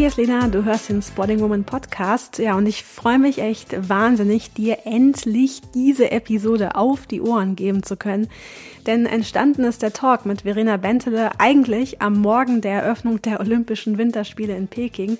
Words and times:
Hier 0.00 0.08
ist 0.08 0.16
Lena, 0.16 0.48
du 0.48 0.64
hörst 0.64 0.88
den 0.88 1.02
Spotting 1.02 1.40
Woman 1.40 1.64
Podcast. 1.64 2.38
Ja, 2.38 2.54
und 2.54 2.64
ich 2.64 2.84
freue 2.84 3.18
mich 3.18 3.36
echt 3.36 3.90
wahnsinnig, 3.90 4.50
dir 4.54 4.86
endlich 4.86 5.60
diese 5.74 6.10
Episode 6.10 6.74
auf 6.74 7.06
die 7.06 7.20
Ohren 7.20 7.54
geben 7.54 7.82
zu 7.82 7.98
können. 7.98 8.28
Denn 8.86 9.04
entstanden 9.04 9.62
ist 9.62 9.82
der 9.82 9.92
Talk 9.92 10.24
mit 10.24 10.40
Verena 10.40 10.78
Bentele 10.78 11.38
eigentlich 11.38 12.00
am 12.00 12.18
Morgen 12.18 12.62
der 12.62 12.80
Eröffnung 12.80 13.20
der 13.20 13.40
Olympischen 13.40 13.98
Winterspiele 13.98 14.56
in 14.56 14.68
Peking. 14.68 15.18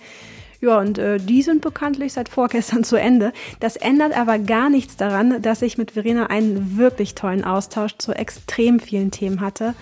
Ja, 0.63 0.79
und 0.79 0.97
äh, 0.97 1.19
die 1.19 1.43
sind 1.43 1.61
bekanntlich 1.61 2.15
seit 2.15 2.31
vorgestern 2.31 2.83
zu 2.85 2.97
Ende. 2.97 3.35
Das 3.61 3.77
ändert 3.77 4.17
aber 4.17 4.39
gar 4.39 4.71
nichts 4.71 4.97
daran, 4.97 5.43
dass 5.43 5.61
ich 5.61 5.77
mit 5.77 5.91
Verena 5.91 6.29
einen 6.29 6.79
wirklich 6.79 7.15
tollen 7.15 7.45
Austausch 7.45 7.99
zu 7.99 8.13
extrem 8.13 8.81
vielen 8.81 9.11
Themen 9.11 9.43
hatte. 9.43 9.75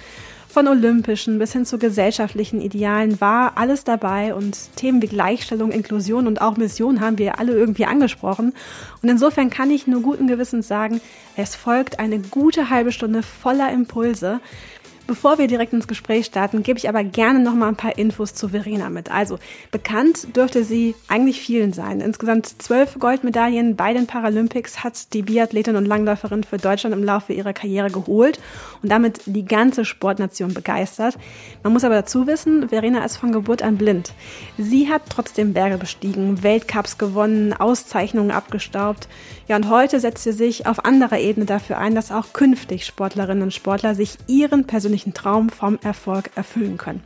Von 0.51 0.67
olympischen 0.67 1.39
bis 1.39 1.53
hin 1.53 1.67
zu 1.67 1.79
gesellschaftlichen 1.79 2.63
Idealen 2.63 3.21
war 3.21 3.59
alles 3.59 3.85
dabei 3.85 4.35
und 4.35 4.75
Themen 4.77 5.03
wie 5.03 5.07
Gleichstellung, 5.07 5.71
Inklusion 5.71 6.27
und 6.27 6.41
auch 6.41 6.57
Mission 6.57 7.01
haben 7.01 7.19
wir 7.19 7.39
alle 7.39 7.53
irgendwie 7.53 7.85
angesprochen. 7.85 8.55
Und 9.03 9.09
insofern 9.11 9.51
kann 9.51 9.71
ich 9.71 9.87
nur 9.87 10.01
guten 10.01 10.27
Gewissens 10.27 10.67
sagen, 10.67 11.03
es 11.37 11.55
folgt 11.55 11.99
eine 11.99 12.19
gute 12.19 12.71
halbe 12.71 12.93
Stunde 12.93 13.23
voller 13.23 13.71
Impulse. 13.71 14.41
Bevor 15.09 15.39
wir 15.39 15.47
direkt 15.47 15.73
ins 15.73 15.89
Gespräch 15.89 16.27
starten, 16.27 16.63
gebe 16.63 16.79
ich 16.79 16.87
aber 16.87 17.03
gerne 17.03 17.39
noch 17.39 17.55
mal 17.55 17.69
ein 17.69 17.77
paar 17.77 17.97
Infos 17.97 18.35
zu 18.35 18.51
Verena 18.51 18.91
mit. 18.91 19.11
Also, 19.11 19.39
bekannt 19.71 20.37
dürfte 20.37 20.65
sie 20.65 20.95
eigentlich 21.09 21.41
vielen 21.41 21.73
sein. 21.73 22.03
Insgesamt 22.03 22.61
zwölf 22.61 22.99
Goldmedaillen 22.99 23.75
bei 23.75 23.95
den 23.95 24.07
Paralympics 24.07 24.85
hat 24.85 25.15
die 25.15 25.23
Biathletin 25.23 25.77
und 25.77 25.87
Langläuferin 25.87 26.45
für 26.45 26.59
Deutschland 26.59 26.95
im 26.95 27.03
Laufe 27.03 27.33
ihrer 27.33 27.55
Karriere 27.55 27.91
geholt 27.91 28.39
und 28.83 28.93
damit 28.93 29.23
die 29.25 29.47
ganze 29.47 29.87
Sportnation 29.87 30.53
begeistert. 30.53 31.17
Man 31.63 31.73
muss 31.73 31.85
aber 31.85 31.95
dazu 31.95 32.27
wissen, 32.27 32.69
Verena 32.69 33.03
ist 33.03 33.17
von 33.17 33.33
Geburt 33.33 33.63
an 33.63 33.79
blind. 33.79 34.13
Sie 34.59 34.91
hat 34.91 35.05
trotzdem 35.09 35.55
Berge 35.55 35.79
bestiegen, 35.79 36.43
Weltcups 36.43 36.99
gewonnen, 36.99 37.55
Auszeichnungen 37.55 38.31
abgestaubt. 38.31 39.09
Ja, 39.49 39.57
und 39.57 39.71
heute 39.71 39.99
setzt 39.99 40.25
sie 40.25 40.33
sich 40.33 40.67
auf 40.67 40.85
anderer 40.85 41.19
Ebene 41.19 41.47
dafür 41.47 41.79
ein, 41.79 41.95
dass 41.95 42.13
auch 42.13 42.35
künftig 42.35 42.85
Sportlerinnen 42.85 43.43
und 43.43 43.55
Sportler 43.55 43.95
sich 43.95 44.19
ihren 44.27 44.67
persönlichen 44.67 45.15
Traum 45.15 45.49
vom 45.49 45.79
Erfolg 45.83 46.31
erfüllen 46.35 46.77
können. 46.77 47.03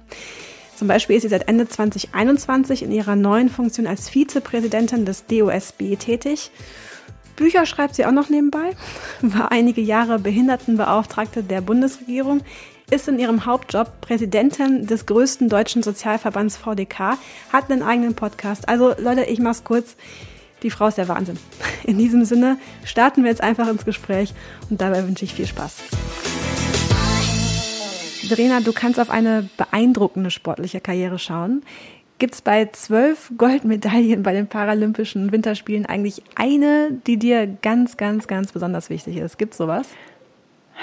Zum 0.75 0.89
Beispiel 0.89 1.15
ist 1.15 1.23
sie 1.23 1.29
seit 1.29 1.47
Ende 1.49 1.69
2021 1.69 2.83
in 2.83 2.91
ihrer 2.91 3.15
neuen 3.15 3.49
Funktion 3.49 3.87
als 3.87 4.09
Vizepräsidentin 4.09 5.05
des 5.05 5.27
DOSB 5.27 5.95
tätig. 5.97 6.51
Bücher 7.37 7.65
schreibt 7.65 7.95
sie 7.95 8.05
auch 8.07 8.13
noch 8.13 8.29
nebenbei, 8.29 8.73
war 9.23 9.53
einige 9.53 9.81
Jahre 9.81 10.19
Behindertenbeauftragte 10.19 11.45
der 11.45 11.61
Bundesregierung, 11.61 12.41
ist 12.91 13.07
in 13.07 13.21
ihrem 13.21 13.47
Hauptjob 13.47 14.01
Präsidentin 14.01 14.89
des 14.89 15.07
größten 15.07 15.49
deutschen 15.49 15.85
Sozialverbands 15.85 16.57
VDK, 16.57 17.17
hat 17.53 17.71
einen 17.71 17.85
eigenen 17.85 18.15
Podcast. 18.15 18.69
Also 18.69 18.95
Leute, 18.99 19.23
ich 19.23 19.39
mach's 19.39 19.63
kurz. 19.63 19.95
Die 20.65 20.71
Frau 20.71 20.89
ist 20.89 20.99
der 20.99 21.09
Wahnsinn. 21.09 21.39
In 21.87 21.99
diesem 21.99 22.25
Sinne 22.25 22.59
starten 22.85 23.23
wir 23.23 23.31
jetzt 23.31 23.43
einfach 23.43 23.69
ins 23.69 23.85
Gespräch 23.85 24.33
und 24.71 24.81
dabei 24.81 25.07
wünsche 25.07 25.25
ich 25.25 25.35
viel 25.35 25.47
Spaß. 25.47 25.83
Verena, 28.29 28.61
du 28.61 28.73
kannst 28.73 29.01
auf 29.01 29.11
eine 29.11 29.49
beeindruckende 29.57 30.31
sportliche 30.31 30.81
Karriere 30.81 31.19
schauen. 31.19 31.63
Gibt 32.19 32.35
es 32.35 32.41
bei 32.41 32.67
zwölf 32.67 33.33
Goldmedaillen 33.37 34.23
bei 34.23 34.33
den 34.33 34.47
Paralympischen 34.47 35.33
Winterspielen 35.33 35.87
eigentlich 35.87 36.23
eine, 36.37 36.93
die 37.07 37.17
dir 37.17 37.47
ganz, 37.47 37.97
ganz, 37.97 38.29
ganz 38.29 38.53
besonders 38.53 38.91
wichtig 38.91 39.17
ist? 39.17 39.39
Gibt 39.39 39.53
es 39.53 39.59
sowas? 39.59 39.89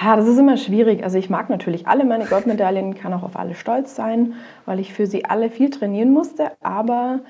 Ja, 0.01 0.15
das 0.15 0.27
ist 0.27 0.37
immer 0.37 0.57
schwierig. 0.57 1.03
Also 1.03 1.17
ich 1.17 1.29
mag 1.29 1.49
natürlich 1.49 1.87
alle 1.87 2.03
meine 2.03 2.25
Goldmedaillen, 2.25 2.93
kann 2.95 3.13
auch 3.13 3.23
auf 3.23 3.37
alle 3.37 3.55
stolz 3.55 3.95
sein, 3.95 4.33
weil 4.65 4.79
ich 4.79 4.93
für 4.93 5.07
sie 5.07 5.25
alle 5.25 5.49
viel 5.49 5.69
trainieren 5.69 6.11
musste. 6.11 6.51
Aber 6.61 7.21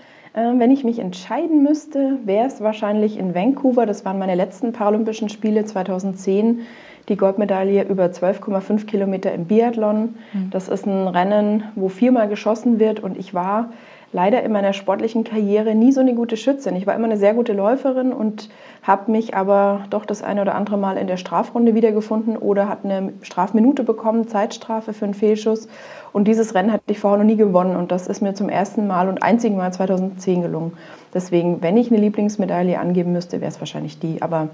wenn 0.58 0.72
ich 0.72 0.84
mich 0.84 1.00
entscheiden 1.00 1.64
müsste, 1.64 2.18
wäre 2.26 2.48
es 2.48 2.62
wahrscheinlich 2.62 3.18
in 3.18 3.36
Vancouver. 3.36 3.86
Das 3.86 4.06
waren 4.06 4.20
meine 4.20 4.36
letzten 4.36 4.72
Paralympischen 4.72 5.30
Spiele 5.30 5.66
2010. 5.66 6.62
Die 7.08 7.18
Goldmedaille 7.18 7.88
über 7.88 8.06
12,5 8.06 8.86
Kilometer 8.86 9.34
im 9.34 9.46
Biathlon. 9.46 10.16
Mhm. 10.34 10.50
Das 10.52 10.70
ist 10.70 10.86
ein 10.86 11.08
Rennen, 11.08 11.64
wo 11.76 11.90
viermal 11.90 12.28
geschossen 12.28 12.80
wird 12.80 13.00
und 13.00 13.18
ich 13.18 13.34
war 13.34 13.72
leider 14.12 14.42
in 14.44 14.52
meiner 14.52 14.74
sportlichen 14.74 15.24
Karriere 15.24 15.76
nie 15.76 15.92
so 15.92 16.00
eine 16.00 16.16
gute 16.16 16.38
Schützin. 16.38 16.76
Ich 16.76 16.88
war 16.88 16.96
immer 16.96 17.06
eine 17.06 17.18
sehr 17.18 17.34
gute 17.34 17.54
Läuferin 17.54 18.12
und 18.12 18.50
habe 18.82 19.12
mich 19.12 19.36
aber 19.36 19.86
doch 19.90 20.06
das 20.06 20.24
eine 20.24 20.42
oder 20.42 20.56
andere 20.56 20.78
Mal 20.78 20.98
in 20.98 21.08
der 21.08 21.18
Strafrunde 21.18 21.76
wiedergefunden 21.76 22.38
oder 22.38 22.68
hat 22.68 22.80
eine 22.84 23.14
Strafminute 23.22 23.84
bekommen, 23.84 24.28
Zeitstrafe 24.28 24.94
für 24.94 25.06
einen 25.06 25.14
Fehlschuss. 25.14 25.68
Und 26.12 26.28
dieses 26.28 26.56
Rennen 26.56 26.72
hatte 26.72 26.84
ich 26.88 27.00
vorher 27.00 27.20
noch 27.20 27.26
nie 27.26 27.36
gewonnen 27.36 27.76
und 27.76 27.92
das 27.92 28.08
ist 28.08 28.22
mir 28.22 28.34
zum 28.34 28.50
ersten 28.50 28.88
Mal 28.88 29.10
und 29.10 29.22
einzigen 29.22 29.58
Mal 29.58 29.72
2010 29.72 30.42
gelungen. 30.42 30.74
Deswegen, 31.14 31.62
wenn 31.62 31.78
ich 31.78 31.92
eine 31.92 32.00
Lieblingsmedaille 32.00 32.80
angeben 32.80 33.14
müsste, 33.14 33.42
wäre 33.42 33.52
es 33.52 33.60
wahrscheinlich 33.60 34.00
die. 34.00 34.22
Aber 34.22 34.50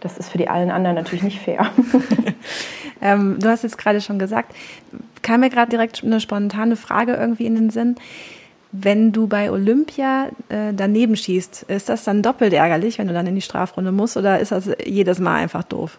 das 0.00 0.18
ist 0.18 0.30
für 0.30 0.38
die 0.38 0.48
allen 0.48 0.70
anderen 0.70 0.96
natürlich 0.96 1.22
nicht 1.22 1.40
fair. 1.40 1.66
ähm, 3.02 3.38
du 3.40 3.48
hast 3.48 3.62
jetzt 3.62 3.78
gerade 3.78 4.00
schon 4.00 4.18
gesagt, 4.18 4.54
kam 5.22 5.40
mir 5.40 5.50
gerade 5.50 5.70
direkt 5.70 6.02
eine 6.04 6.20
spontane 6.20 6.76
Frage 6.76 7.14
irgendwie 7.14 7.46
in 7.46 7.54
den 7.54 7.70
Sinn. 7.70 7.96
Wenn 8.70 9.12
du 9.12 9.26
bei 9.26 9.50
Olympia 9.50 10.28
äh, 10.50 10.74
daneben 10.74 11.16
schießt, 11.16 11.64
ist 11.64 11.88
das 11.88 12.04
dann 12.04 12.22
doppelt 12.22 12.52
ärgerlich, 12.52 12.98
wenn 12.98 13.08
du 13.08 13.14
dann 13.14 13.26
in 13.26 13.34
die 13.34 13.40
Strafrunde 13.40 13.92
musst, 13.92 14.16
oder 14.16 14.40
ist 14.40 14.52
das 14.52 14.68
jedes 14.84 15.18
Mal 15.20 15.36
einfach 15.36 15.62
doof? 15.62 15.98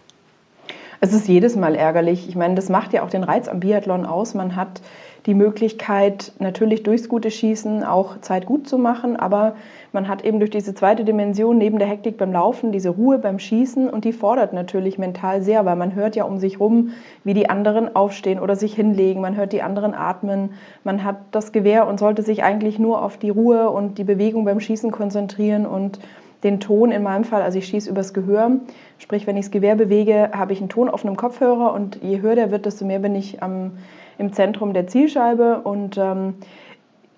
Es 1.00 1.12
ist 1.12 1.28
jedes 1.28 1.56
Mal 1.56 1.74
ärgerlich. 1.74 2.28
Ich 2.28 2.36
meine, 2.36 2.54
das 2.54 2.68
macht 2.68 2.92
ja 2.92 3.02
auch 3.02 3.10
den 3.10 3.24
Reiz 3.24 3.48
am 3.48 3.60
Biathlon 3.60 4.04
aus. 4.04 4.34
Man 4.34 4.54
hat 4.54 4.82
die 5.26 5.34
Möglichkeit, 5.34 6.32
natürlich 6.38 6.82
durchs 6.82 7.08
gute 7.08 7.30
Schießen 7.30 7.84
auch 7.84 8.20
Zeit 8.20 8.46
gut 8.46 8.68
zu 8.68 8.78
machen, 8.78 9.16
aber 9.16 9.54
man 9.92 10.08
hat 10.08 10.24
eben 10.24 10.38
durch 10.38 10.50
diese 10.50 10.74
zweite 10.74 11.04
Dimension 11.04 11.58
neben 11.58 11.78
der 11.78 11.88
Hektik 11.88 12.16
beim 12.16 12.32
Laufen 12.32 12.72
diese 12.72 12.90
Ruhe 12.90 13.18
beim 13.18 13.38
Schießen 13.38 13.90
und 13.90 14.04
die 14.04 14.12
fordert 14.12 14.52
natürlich 14.52 14.98
mental 14.98 15.42
sehr, 15.42 15.64
weil 15.66 15.76
man 15.76 15.94
hört 15.94 16.16
ja 16.16 16.24
um 16.24 16.38
sich 16.38 16.60
rum, 16.60 16.90
wie 17.24 17.34
die 17.34 17.50
anderen 17.50 17.94
aufstehen 17.94 18.40
oder 18.40 18.56
sich 18.56 18.74
hinlegen, 18.74 19.20
man 19.20 19.36
hört 19.36 19.52
die 19.52 19.62
anderen 19.62 19.94
atmen, 19.94 20.50
man 20.84 21.04
hat 21.04 21.16
das 21.32 21.52
Gewehr 21.52 21.86
und 21.86 21.98
sollte 21.98 22.22
sich 22.22 22.42
eigentlich 22.42 22.78
nur 22.78 23.02
auf 23.02 23.18
die 23.18 23.30
Ruhe 23.30 23.70
und 23.70 23.98
die 23.98 24.04
Bewegung 24.04 24.44
beim 24.44 24.60
Schießen 24.60 24.90
konzentrieren 24.90 25.66
und 25.66 25.98
den 26.44 26.60
Ton 26.60 26.90
in 26.90 27.02
meinem 27.02 27.24
Fall, 27.24 27.42
also 27.42 27.58
ich 27.58 27.66
schieße 27.66 27.90
übers 27.90 28.14
Gehör, 28.14 28.52
sprich 28.98 29.26
wenn 29.26 29.36
ich 29.36 29.46
das 29.46 29.50
Gewehr 29.50 29.76
bewege, 29.76 30.30
habe 30.34 30.52
ich 30.52 30.60
einen 30.60 30.68
Ton 30.68 30.88
auf 30.88 31.04
einem 31.04 31.16
Kopfhörer 31.16 31.74
und 31.74 32.00
je 32.02 32.20
höher 32.20 32.34
der 32.34 32.50
wird, 32.50 32.66
desto 32.66 32.84
mehr 32.84 32.98
bin 32.98 33.14
ich 33.14 33.42
am, 33.42 33.72
im 34.20 34.32
Zentrum 34.32 34.74
der 34.74 34.86
Zielscheibe 34.86 35.60
und 35.62 35.96
ähm, 35.96 36.34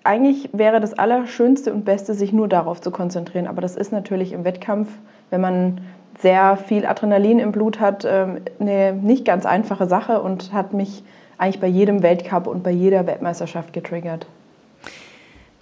eigentlich 0.03 0.49
wäre 0.53 0.79
das 0.79 0.93
Allerschönste 0.97 1.73
und 1.73 1.85
Beste, 1.85 2.13
sich 2.13 2.33
nur 2.33 2.47
darauf 2.47 2.81
zu 2.81 2.91
konzentrieren. 2.91 3.47
Aber 3.47 3.61
das 3.61 3.75
ist 3.75 3.91
natürlich 3.91 4.33
im 4.33 4.43
Wettkampf, 4.43 4.89
wenn 5.29 5.41
man 5.41 5.81
sehr 6.19 6.57
viel 6.57 6.85
Adrenalin 6.85 7.39
im 7.39 7.51
Blut 7.51 7.79
hat, 7.79 8.05
ähm, 8.05 8.41
eine 8.59 8.93
nicht 8.93 9.25
ganz 9.25 9.45
einfache 9.45 9.87
Sache 9.87 10.21
und 10.21 10.53
hat 10.53 10.73
mich 10.73 11.03
eigentlich 11.37 11.59
bei 11.59 11.67
jedem 11.67 12.03
Weltcup 12.03 12.47
und 12.47 12.63
bei 12.63 12.71
jeder 12.71 13.05
Weltmeisterschaft 13.05 13.73
getriggert. 13.73 14.25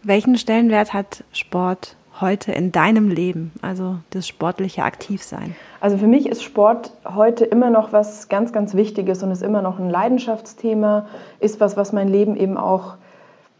Welchen 0.03 0.37
Stellenwert 0.37 0.93
hat 0.93 1.23
Sport 1.31 1.95
heute 2.21 2.51
in 2.51 2.71
deinem 2.71 3.09
Leben, 3.09 3.51
also 3.61 3.97
das 4.11 4.27
sportliche 4.27 4.83
Aktivsein? 4.83 5.55
Also 5.79 5.97
für 5.97 6.07
mich 6.07 6.27
ist 6.27 6.43
Sport 6.43 6.91
heute 7.05 7.45
immer 7.45 7.69
noch 7.69 7.91
was 7.91 8.29
ganz, 8.29 8.53
ganz 8.53 8.75
Wichtiges 8.75 9.23
und 9.23 9.31
ist 9.31 9.41
immer 9.41 9.61
noch 9.61 9.79
ein 9.79 9.89
Leidenschaftsthema, 9.89 11.07
ist 11.39 11.59
was, 11.59 11.75
was 11.75 11.91
mein 11.91 12.07
Leben 12.07 12.35
eben 12.35 12.57
auch 12.57 12.95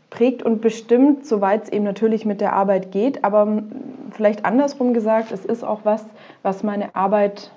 prägt 0.09 0.43
und 0.43 0.61
bestimmt, 0.61 1.25
soweit 1.25 1.63
es 1.63 1.69
eben 1.69 1.85
natürlich 1.85 2.25
mit 2.25 2.41
der 2.41 2.53
Arbeit 2.53 2.91
geht. 2.91 3.23
Aber 3.23 3.63
vielleicht 4.11 4.45
andersrum 4.45 4.93
gesagt, 4.93 5.31
es 5.31 5.45
ist 5.45 5.63
auch 5.63 5.79
was, 5.83 6.05
was 6.43 6.63
meine 6.63 6.95
Arbeit 6.95 7.51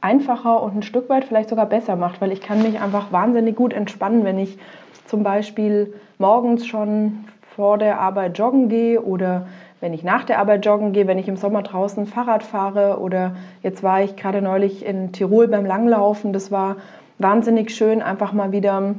einfacher 0.00 0.62
und 0.62 0.76
ein 0.76 0.82
Stück 0.82 1.08
weit 1.08 1.24
vielleicht 1.24 1.48
sogar 1.48 1.66
besser 1.66 1.96
macht, 1.96 2.20
weil 2.20 2.32
ich 2.32 2.40
kann 2.40 2.62
mich 2.62 2.80
einfach 2.80 3.12
wahnsinnig 3.12 3.56
gut 3.56 3.72
entspannen, 3.72 4.24
wenn 4.24 4.38
ich 4.38 4.58
zum 5.06 5.22
Beispiel 5.22 5.92
morgens 6.18 6.66
schon 6.66 7.24
vor 7.56 7.78
der 7.78 7.98
Arbeit 7.98 8.38
joggen 8.38 8.68
gehe 8.68 9.02
oder 9.02 9.48
wenn 9.80 9.94
ich 9.94 10.02
nach 10.02 10.24
der 10.24 10.38
Arbeit 10.38 10.66
joggen 10.66 10.92
gehe, 10.92 11.06
wenn 11.06 11.18
ich 11.18 11.28
im 11.28 11.36
Sommer 11.36 11.62
draußen 11.62 12.06
Fahrrad 12.06 12.42
fahre 12.42 12.98
oder 12.98 13.36
jetzt 13.62 13.82
war 13.82 14.02
ich 14.02 14.16
gerade 14.16 14.42
neulich 14.42 14.84
in 14.84 15.12
Tirol 15.12 15.48
beim 15.48 15.66
Langlaufen. 15.66 16.32
Das 16.32 16.50
war 16.50 16.76
wahnsinnig 17.18 17.74
schön, 17.74 18.02
einfach 18.02 18.32
mal 18.32 18.52
wieder 18.52 18.94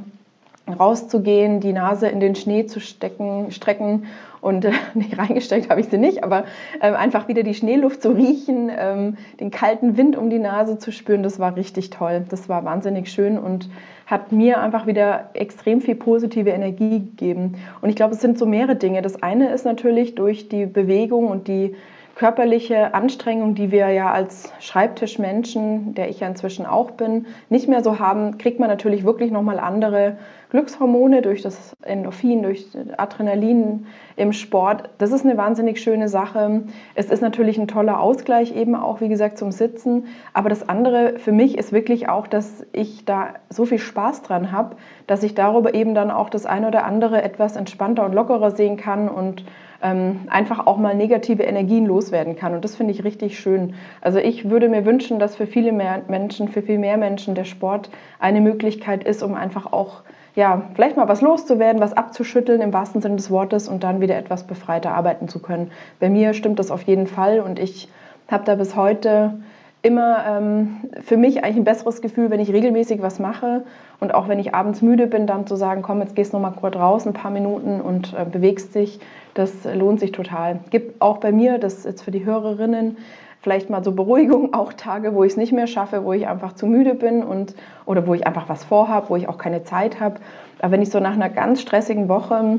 rauszugehen, 0.72 1.60
die 1.60 1.72
Nase 1.72 2.08
in 2.08 2.20
den 2.20 2.34
Schnee 2.34 2.66
zu 2.66 2.80
stecken, 2.80 3.50
strecken 3.50 4.06
und 4.40 4.64
äh, 4.64 4.72
nicht 4.94 5.18
reingesteckt 5.18 5.70
habe 5.70 5.80
ich 5.80 5.88
sie 5.88 5.98
nicht, 5.98 6.24
aber 6.24 6.44
äh, 6.80 6.92
einfach 6.92 7.28
wieder 7.28 7.42
die 7.42 7.54
Schneeluft 7.54 8.02
zu 8.02 8.10
riechen, 8.10 8.70
ähm, 8.76 9.16
den 9.38 9.50
kalten 9.50 9.96
Wind 9.96 10.16
um 10.16 10.30
die 10.30 10.38
Nase 10.38 10.78
zu 10.78 10.92
spüren, 10.92 11.22
das 11.22 11.38
war 11.38 11.56
richtig 11.56 11.90
toll. 11.90 12.24
Das 12.28 12.48
war 12.48 12.64
wahnsinnig 12.64 13.10
schön 13.10 13.38
und 13.38 13.68
hat 14.06 14.32
mir 14.32 14.60
einfach 14.60 14.86
wieder 14.86 15.30
extrem 15.34 15.80
viel 15.80 15.94
positive 15.94 16.50
Energie 16.50 17.00
gegeben. 17.00 17.56
Und 17.80 17.90
ich 17.90 17.96
glaube, 17.96 18.14
es 18.14 18.20
sind 18.20 18.38
so 18.38 18.46
mehrere 18.46 18.74
Dinge. 18.74 19.02
Das 19.02 19.22
eine 19.22 19.52
ist 19.52 19.64
natürlich 19.64 20.16
durch 20.16 20.48
die 20.48 20.66
Bewegung 20.66 21.28
und 21.28 21.46
die 21.46 21.76
körperliche 22.16 22.92
Anstrengung, 22.92 23.54
die 23.54 23.70
wir 23.70 23.88
ja 23.88 24.12
als 24.12 24.52
Schreibtischmenschen, 24.60 25.94
der 25.94 26.10
ich 26.10 26.20
ja 26.20 26.26
inzwischen 26.26 26.66
auch 26.66 26.90
bin, 26.90 27.26
nicht 27.48 27.68
mehr 27.68 27.82
so 27.82 27.98
haben, 27.98 28.36
kriegt 28.36 28.60
man 28.60 28.68
natürlich 28.68 29.04
wirklich 29.04 29.30
nochmal 29.30 29.58
andere 29.58 30.18
Glückshormone, 30.50 31.22
durch 31.22 31.42
das 31.42 31.74
Endorphin, 31.82 32.42
durch 32.42 32.66
Adrenalin 32.96 33.86
im 34.16 34.32
Sport. 34.32 34.90
Das 34.98 35.12
ist 35.12 35.24
eine 35.24 35.36
wahnsinnig 35.36 35.80
schöne 35.80 36.08
Sache. 36.08 36.62
Es 36.94 37.06
ist 37.06 37.22
natürlich 37.22 37.58
ein 37.58 37.68
toller 37.68 38.00
Ausgleich 38.00 38.54
eben 38.54 38.74
auch, 38.74 39.00
wie 39.00 39.08
gesagt, 39.08 39.38
zum 39.38 39.52
Sitzen. 39.52 40.06
Aber 40.34 40.48
das 40.48 40.68
andere 40.68 41.18
für 41.18 41.32
mich 41.32 41.56
ist 41.56 41.72
wirklich 41.72 42.08
auch, 42.08 42.26
dass 42.26 42.66
ich 42.72 43.04
da 43.04 43.34
so 43.48 43.64
viel 43.64 43.78
Spaß 43.78 44.22
dran 44.22 44.52
habe, 44.52 44.76
dass 45.06 45.22
ich 45.22 45.34
darüber 45.34 45.74
eben 45.74 45.94
dann 45.94 46.10
auch 46.10 46.30
das 46.30 46.46
eine 46.46 46.68
oder 46.68 46.84
andere 46.84 47.22
etwas 47.22 47.56
entspannter 47.56 48.04
und 48.04 48.12
lockerer 48.12 48.50
sehen 48.50 48.76
kann 48.76 49.08
und 49.08 49.44
ähm, 49.82 50.20
einfach 50.28 50.66
auch 50.66 50.76
mal 50.76 50.94
negative 50.94 51.42
Energien 51.42 51.86
loswerden 51.86 52.36
kann. 52.36 52.54
Und 52.54 52.64
das 52.64 52.76
finde 52.76 52.92
ich 52.92 53.04
richtig 53.04 53.38
schön. 53.38 53.74
Also 54.00 54.18
ich 54.18 54.50
würde 54.50 54.68
mir 54.68 54.84
wünschen, 54.84 55.18
dass 55.18 55.36
für 55.36 55.46
viele 55.46 55.72
mehr 55.72 56.02
Menschen, 56.08 56.48
für 56.48 56.62
viel 56.62 56.78
mehr 56.78 56.96
Menschen 56.96 57.34
der 57.34 57.44
Sport 57.44 57.90
eine 58.18 58.40
Möglichkeit 58.40 59.04
ist, 59.04 59.22
um 59.22 59.34
einfach 59.34 59.72
auch 59.72 60.02
ja, 60.34 60.62
vielleicht 60.74 60.96
mal 60.96 61.08
was 61.08 61.20
loszuwerden, 61.20 61.80
was 61.80 61.92
abzuschütteln 61.92 62.60
im 62.60 62.72
wahrsten 62.72 63.00
Sinne 63.00 63.16
des 63.16 63.30
Wortes 63.30 63.68
und 63.68 63.82
dann 63.82 64.00
wieder 64.00 64.16
etwas 64.16 64.44
befreiter 64.44 64.92
arbeiten 64.92 65.28
zu 65.28 65.40
können. 65.40 65.70
Bei 65.98 66.08
mir 66.08 66.34
stimmt 66.34 66.58
das 66.58 66.70
auf 66.70 66.82
jeden 66.82 67.06
Fall 67.06 67.40
und 67.40 67.58
ich 67.58 67.88
habe 68.30 68.44
da 68.44 68.54
bis 68.54 68.76
heute 68.76 69.34
immer 69.82 70.24
ähm, 70.26 70.90
für 71.02 71.16
mich 71.16 71.42
eigentlich 71.42 71.56
ein 71.56 71.64
besseres 71.64 72.02
Gefühl, 72.02 72.30
wenn 72.30 72.40
ich 72.40 72.52
regelmäßig 72.52 73.00
was 73.00 73.18
mache 73.18 73.64
und 73.98 74.14
auch 74.14 74.28
wenn 74.28 74.38
ich 74.38 74.54
abends 74.54 74.82
müde 74.82 75.06
bin, 75.06 75.26
dann 75.26 75.46
zu 75.46 75.56
sagen, 75.56 75.82
komm, 75.82 76.00
jetzt 76.00 76.14
gehst 76.14 76.32
du 76.32 76.36
noch 76.38 76.42
mal 76.42 76.56
kurz 76.58 76.76
raus, 76.76 77.06
ein 77.06 77.14
paar 77.14 77.30
Minuten 77.30 77.80
und 77.80 78.14
äh, 78.14 78.24
bewegst 78.24 78.74
dich, 78.74 79.00
das 79.34 79.52
lohnt 79.64 80.00
sich 80.00 80.12
total. 80.12 80.60
Gibt 80.70 81.00
auch 81.00 81.18
bei 81.18 81.32
mir, 81.32 81.58
das 81.58 81.84
jetzt 81.84 82.02
für 82.02 82.10
die 82.10 82.24
Hörerinnen, 82.24 82.98
vielleicht 83.42 83.70
mal 83.70 83.82
so 83.82 83.92
Beruhigung, 83.92 84.54
auch 84.54 84.72
Tage, 84.72 85.14
wo 85.14 85.24
ich 85.24 85.32
es 85.32 85.36
nicht 85.36 85.52
mehr 85.52 85.66
schaffe, 85.66 86.04
wo 86.04 86.12
ich 86.12 86.26
einfach 86.26 86.54
zu 86.54 86.66
müde 86.66 86.94
bin 86.94 87.22
und 87.22 87.54
oder 87.86 88.06
wo 88.06 88.14
ich 88.14 88.26
einfach 88.26 88.48
was 88.48 88.64
vorhabe, 88.64 89.10
wo 89.10 89.16
ich 89.16 89.28
auch 89.28 89.38
keine 89.38 89.64
Zeit 89.64 90.00
habe. 90.00 90.16
Aber 90.60 90.72
wenn 90.72 90.82
ich 90.82 90.90
so 90.90 91.00
nach 91.00 91.14
einer 91.14 91.30
ganz 91.30 91.60
stressigen 91.60 92.08
Woche, 92.08 92.58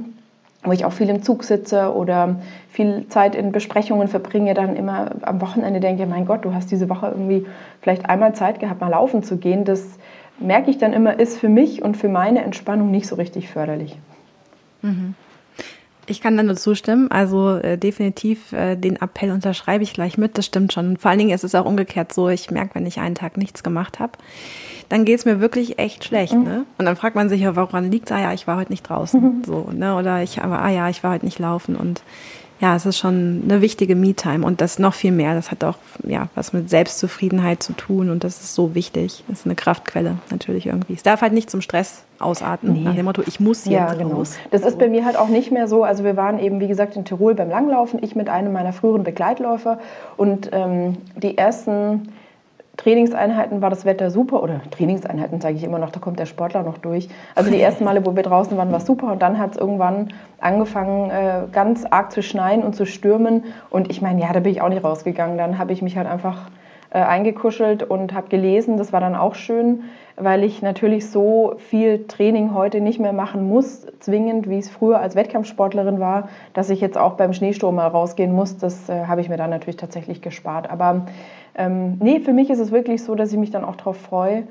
wo 0.63 0.71
ich 0.71 0.85
auch 0.85 0.91
viel 0.91 1.09
im 1.09 1.23
Zug 1.23 1.43
sitze 1.43 1.93
oder 1.93 2.35
viel 2.69 3.07
Zeit 3.09 3.35
in 3.35 3.51
Besprechungen 3.51 4.07
verbringe, 4.07 4.53
dann 4.53 4.75
immer 4.75 5.11
am 5.21 5.41
Wochenende 5.41 5.79
denke, 5.79 6.05
mein 6.05 6.25
Gott, 6.25 6.45
du 6.45 6.53
hast 6.53 6.69
diese 6.71 6.87
Woche 6.89 7.07
irgendwie 7.07 7.47
vielleicht 7.81 8.07
einmal 8.09 8.33
Zeit 8.33 8.59
gehabt, 8.59 8.79
mal 8.79 8.89
laufen 8.89 9.23
zu 9.23 9.37
gehen. 9.37 9.65
Das 9.65 9.97
merke 10.39 10.69
ich 10.69 10.77
dann 10.77 10.93
immer, 10.93 11.19
ist 11.19 11.39
für 11.39 11.49
mich 11.49 11.81
und 11.81 11.97
für 11.97 12.09
meine 12.09 12.43
Entspannung 12.43 12.91
nicht 12.91 13.07
so 13.07 13.15
richtig 13.15 13.49
förderlich. 13.49 13.97
Mhm. 14.81 15.15
Ich 16.11 16.19
kann 16.19 16.35
da 16.35 16.43
nur 16.43 16.57
zustimmen. 16.57 17.09
Also 17.09 17.55
äh, 17.55 17.77
definitiv 17.77 18.51
äh, 18.51 18.75
den 18.75 18.97
Appell 18.97 19.31
unterschreibe 19.31 19.83
ich 19.83 19.93
gleich 19.93 20.17
mit. 20.17 20.37
Das 20.37 20.45
stimmt 20.45 20.73
schon. 20.73 20.97
Vor 20.97 21.09
allen 21.09 21.19
Dingen 21.19 21.31
ist 21.31 21.45
es 21.45 21.55
auch 21.55 21.65
umgekehrt 21.65 22.13
so. 22.13 22.27
Ich 22.27 22.51
merke, 22.51 22.75
wenn 22.75 22.85
ich 22.85 22.99
einen 22.99 23.15
Tag 23.15 23.37
nichts 23.37 23.63
gemacht 23.63 23.99
habe, 23.99 24.13
dann 24.89 25.05
geht 25.05 25.19
es 25.19 25.25
mir 25.25 25.39
wirklich 25.39 25.79
echt 25.79 26.03
schlecht. 26.03 26.33
Mhm. 26.33 26.43
Ne? 26.43 26.65
Und 26.77 26.85
dann 26.85 26.97
fragt 26.97 27.15
man 27.15 27.29
sich 27.29 27.41
ja, 27.41 27.55
woran 27.55 27.89
liegt 27.91 28.11
Ah 28.11 28.19
ja, 28.19 28.33
ich 28.33 28.45
war 28.45 28.57
heute 28.57 28.71
nicht 28.71 28.83
draußen. 28.83 29.21
Mhm. 29.21 29.43
So, 29.45 29.69
ne? 29.71 29.95
Oder 29.95 30.21
ich, 30.21 30.41
aber 30.41 30.61
ah 30.61 30.69
ja, 30.69 30.89
ich 30.89 31.01
war 31.01 31.13
heute 31.13 31.25
nicht 31.25 31.39
laufen. 31.39 31.77
Und 31.77 32.03
ja, 32.61 32.75
es 32.75 32.85
ist 32.85 32.99
schon 32.99 33.41
eine 33.43 33.61
wichtige 33.61 33.95
Me-Time 33.95 34.45
und 34.45 34.61
das 34.61 34.77
noch 34.77 34.93
viel 34.93 35.11
mehr. 35.11 35.33
Das 35.33 35.49
hat 35.49 35.63
auch 35.63 35.77
ja 36.03 36.29
was 36.35 36.53
mit 36.53 36.69
Selbstzufriedenheit 36.69 37.63
zu 37.63 37.73
tun 37.73 38.11
und 38.11 38.23
das 38.23 38.39
ist 38.39 38.53
so 38.53 38.75
wichtig. 38.75 39.23
Das 39.27 39.39
ist 39.39 39.45
eine 39.45 39.55
Kraftquelle 39.55 40.19
natürlich 40.29 40.67
irgendwie. 40.67 40.93
Es 40.93 41.01
darf 41.01 41.21
halt 41.21 41.33
nicht 41.33 41.49
zum 41.49 41.61
Stress 41.61 42.03
ausarten, 42.19 42.73
nee. 42.73 42.81
nach 42.81 42.93
dem 42.93 43.05
Motto, 43.05 43.23
ich 43.25 43.39
muss 43.39 43.65
jetzt 43.65 43.73
ja, 43.73 43.93
genau. 43.95 44.17
raus. 44.17 44.37
Das 44.51 44.61
ist 44.61 44.77
bei 44.77 44.87
mir 44.89 45.05
halt 45.05 45.17
auch 45.17 45.27
nicht 45.27 45.51
mehr 45.51 45.67
so. 45.67 45.83
Also 45.83 46.03
wir 46.03 46.15
waren 46.15 46.37
eben, 46.37 46.59
wie 46.59 46.67
gesagt, 46.67 46.95
in 46.95 47.03
Tirol 47.03 47.33
beim 47.33 47.49
Langlaufen, 47.49 47.99
ich 48.03 48.15
mit 48.15 48.29
einem 48.29 48.53
meiner 48.53 48.73
früheren 48.73 49.03
Begleitläufer 49.03 49.79
und 50.15 50.51
ähm, 50.53 50.97
die 51.15 51.39
ersten 51.39 52.09
Trainingseinheiten 52.81 53.61
war 53.61 53.69
das 53.69 53.85
Wetter 53.85 54.09
super 54.09 54.41
oder 54.41 54.61
Trainingseinheiten 54.71 55.39
sage 55.39 55.55
ich 55.55 55.63
immer 55.63 55.77
noch, 55.77 55.91
da 55.91 55.99
kommt 55.99 56.17
der 56.17 56.25
Sportler 56.25 56.63
noch 56.63 56.79
durch. 56.79 57.09
Also 57.35 57.51
die 57.51 57.61
ersten 57.61 57.83
Male, 57.83 58.03
wo 58.05 58.15
wir 58.15 58.23
draußen 58.23 58.57
waren, 58.57 58.71
war 58.71 58.79
super 58.79 59.11
und 59.11 59.21
dann 59.21 59.37
hat 59.37 59.51
es 59.51 59.57
irgendwann 59.57 60.09
angefangen, 60.39 61.11
äh, 61.11 61.43
ganz 61.51 61.85
arg 61.85 62.11
zu 62.11 62.23
schneien 62.23 62.63
und 62.63 62.75
zu 62.75 62.87
stürmen 62.87 63.43
und 63.69 63.91
ich 63.91 64.01
meine, 64.01 64.21
ja, 64.21 64.33
da 64.33 64.39
bin 64.39 64.51
ich 64.51 64.61
auch 64.61 64.69
nicht 64.69 64.83
rausgegangen. 64.83 65.37
Dann 65.37 65.59
habe 65.59 65.73
ich 65.73 65.83
mich 65.83 65.95
halt 65.95 66.07
einfach 66.07 66.49
äh, 66.89 66.99
eingekuschelt 66.99 67.83
und 67.83 68.13
habe 68.13 68.29
gelesen. 68.29 68.77
Das 68.77 68.91
war 68.91 68.99
dann 68.99 69.15
auch 69.15 69.35
schön, 69.35 69.83
weil 70.17 70.43
ich 70.43 70.61
natürlich 70.61 71.09
so 71.09 71.53
viel 71.57 72.07
Training 72.07 72.53
heute 72.53 72.81
nicht 72.81 72.99
mehr 72.99 73.13
machen 73.13 73.47
muss, 73.47 73.85
zwingend, 73.99 74.49
wie 74.49 74.57
es 74.57 74.69
früher 74.69 74.99
als 74.99 75.15
Wettkampfsportlerin 75.15 75.99
war, 75.99 76.29
dass 76.53 76.69
ich 76.69 76.81
jetzt 76.81 76.97
auch 76.97 77.13
beim 77.13 77.33
Schneesturm 77.33 77.75
mal 77.75 77.87
rausgehen 77.87 78.33
muss. 78.33 78.57
Das 78.57 78.89
äh, 78.89 79.05
habe 79.05 79.21
ich 79.21 79.29
mir 79.29 79.37
dann 79.37 79.51
natürlich 79.51 79.77
tatsächlich 79.77 80.21
gespart. 80.21 80.69
Aber 80.69 81.05
ähm, 81.55 81.97
nee, 81.99 82.19
für 82.19 82.33
mich 82.33 82.49
ist 82.49 82.59
es 82.59 82.71
wirklich 82.71 83.03
so, 83.03 83.15
dass 83.15 83.31
ich 83.31 83.37
mich 83.37 83.51
dann 83.51 83.65
auch 83.65 83.75
darauf 83.75 83.97
freue, 83.97 84.43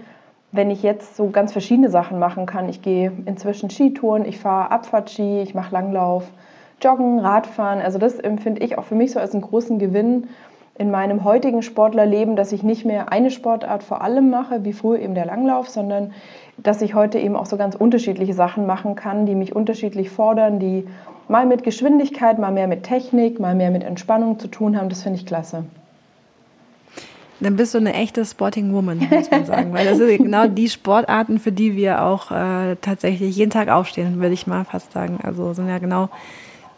wenn 0.53 0.71
ich 0.71 0.83
jetzt 0.83 1.17
so 1.17 1.31
ganz 1.31 1.53
verschiedene 1.53 1.91
Sachen 1.91 2.19
machen 2.19 2.47
kann. 2.47 2.69
Ich 2.69 2.83
gehe 2.83 3.13
inzwischen 3.27 3.71
Skitouren, 3.71 4.25
ich 4.25 4.39
fahre 4.39 4.71
Abfahrtski, 4.71 5.41
ich 5.43 5.55
mache 5.55 5.73
Langlauf, 5.73 6.31
Joggen, 6.83 7.21
Radfahren. 7.21 7.81
Also 7.81 7.99
das 7.99 8.19
empfinde 8.19 8.63
ich 8.63 8.77
auch 8.79 8.85
für 8.85 8.95
mich 8.95 9.13
so 9.13 9.21
als 9.21 9.33
einen 9.33 9.43
großen 9.43 9.79
Gewinn 9.79 10.29
in 10.77 10.91
meinem 10.91 11.25
heutigen 11.25 11.63
Sportlerleben, 11.63 12.37
dass 12.37 12.53
ich 12.53 12.63
nicht 12.63 12.87
mehr 12.87 13.13
eine 13.13 13.31
Sportart 13.31 13.83
vor 13.83 14.03
allem 14.03 14.31
mache, 14.31 14.65
wie 14.65 14.73
früher 14.73 14.99
eben 14.99 15.15
der 15.15 15.27
Langlauf, 15.27 15.69
sondern 15.69 16.13
dass 16.57 16.81
ich 16.81 16.95
heute 16.95 17.19
eben 17.19 17.37
auch 17.37 17.47
so 17.47 17.57
ganz 17.57 17.75
unterschiedliche 17.75 18.35
Sachen 18.35 18.67
machen 18.67 18.95
kann, 18.95 19.27
die 19.27 19.35
mich 19.35 19.55
unterschiedlich 19.55 20.11
fordern, 20.11 20.59
die 20.59 20.87
mal 21.29 21.47
mit 21.47 21.63
Geschwindigkeit, 21.65 22.39
mal 22.39 22.51
mehr 22.51 22.67
mit 22.67 22.83
Technik, 22.83 23.39
mal 23.39 23.55
mehr 23.55 23.71
mit 23.71 23.85
Entspannung 23.85 24.39
zu 24.39 24.49
tun 24.49 24.79
haben. 24.79 24.89
Das 24.89 25.03
finde 25.03 25.19
ich 25.19 25.27
klasse. 25.27 25.65
Dann 27.41 27.57
bist 27.57 27.75
du 27.75 27.79
eine 27.79 27.95
echte 27.95 28.25
Sporting 28.25 28.73
Woman, 28.73 28.99
muss 29.11 29.31
man 29.31 29.45
sagen. 29.47 29.73
Weil 29.73 29.87
das 29.87 29.99
sind 29.99 30.19
genau 30.19 30.47
die 30.47 30.69
Sportarten, 30.69 31.39
für 31.39 31.53
die 31.53 31.75
wir 31.77 32.03
auch 32.03 32.31
äh, 32.31 32.77
tatsächlich 32.81 33.37
jeden 33.37 33.51
Tag 33.51 33.69
aufstehen, 33.69 34.21
würde 34.21 34.35
ich 34.35 34.47
mal 34.47 34.65
fast 34.65 34.93
sagen. 34.93 35.19
Also 35.23 35.53
sind 35.55 35.69
ja 35.69 35.79
genau 35.79 36.11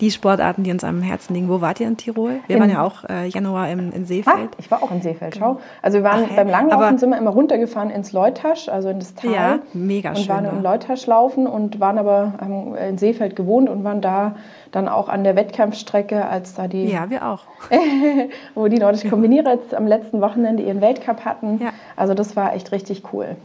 die 0.03 0.11
Sportarten, 0.11 0.65
die 0.65 0.73
uns 0.73 0.83
am 0.83 1.01
Herzen 1.01 1.33
liegen. 1.33 1.49
Wo 1.49 1.61
wart 1.61 1.79
ihr 1.79 1.87
in 1.87 1.97
Tirol? 1.97 2.41
Wir 2.49 2.57
in, 2.57 2.61
waren 2.61 2.71
ja 2.71 2.83
auch 2.83 3.05
äh, 3.09 3.29
Januar 3.29 3.71
im, 3.71 3.93
in 3.93 4.05
Seefeld. 4.05 4.37
Ah, 4.37 4.57
ich 4.59 4.69
war 4.69 4.83
auch 4.83 4.91
in 4.91 5.01
Seefeld, 5.01 5.37
schau. 5.39 5.61
Also 5.81 5.99
wir 5.99 6.05
waren 6.05 6.25
Ach, 6.29 6.35
beim 6.35 6.49
Langlaufen 6.49 6.85
aber, 6.85 6.99
sind 6.99 7.11
wir 7.11 7.19
immer 7.19 7.31
runtergefahren 7.31 7.89
ins 7.89 8.13
Leutasch, 8.13 8.69
also 8.69 8.89
in 8.89 8.99
das 8.99 9.15
Tal. 9.15 9.33
Ja, 9.33 9.59
mega 9.73 10.11
und 10.11 10.19
schön. 10.19 10.25
Und 10.25 10.29
waren 10.31 10.57
im 10.57 10.63
Leutasch 10.63 11.07
laufen 11.07 11.47
und 11.47 11.79
waren 11.79 11.99
aber 11.99 12.35
haben 12.41 12.75
in 12.75 12.99
Seefeld 12.99 13.37
gewohnt 13.37 13.69
und 13.69 13.85
waren 13.85 14.01
da 14.01 14.35
dann 14.73 14.89
auch 14.89 15.09
an 15.09 15.23
der 15.23 15.37
Wettkampfstrecke, 15.37 16.27
als 16.27 16.55
da 16.55 16.67
die... 16.67 16.87
Ja, 16.87 17.09
wir 17.09 17.29
auch. 17.29 17.45
wo 18.57 18.67
die 18.67 18.79
Nordisch 18.79 19.09
Kombinierer 19.09 19.53
jetzt 19.53 19.73
am 19.73 19.87
letzten 19.87 20.21
Wochenende 20.21 20.65
ihren 20.65 20.81
Weltcup 20.81 21.25
hatten. 21.25 21.61
Ja. 21.63 21.71
Also 21.95 22.15
das 22.15 22.35
war 22.35 22.55
echt 22.55 22.73
richtig 22.73 23.05
cool. 23.13 23.37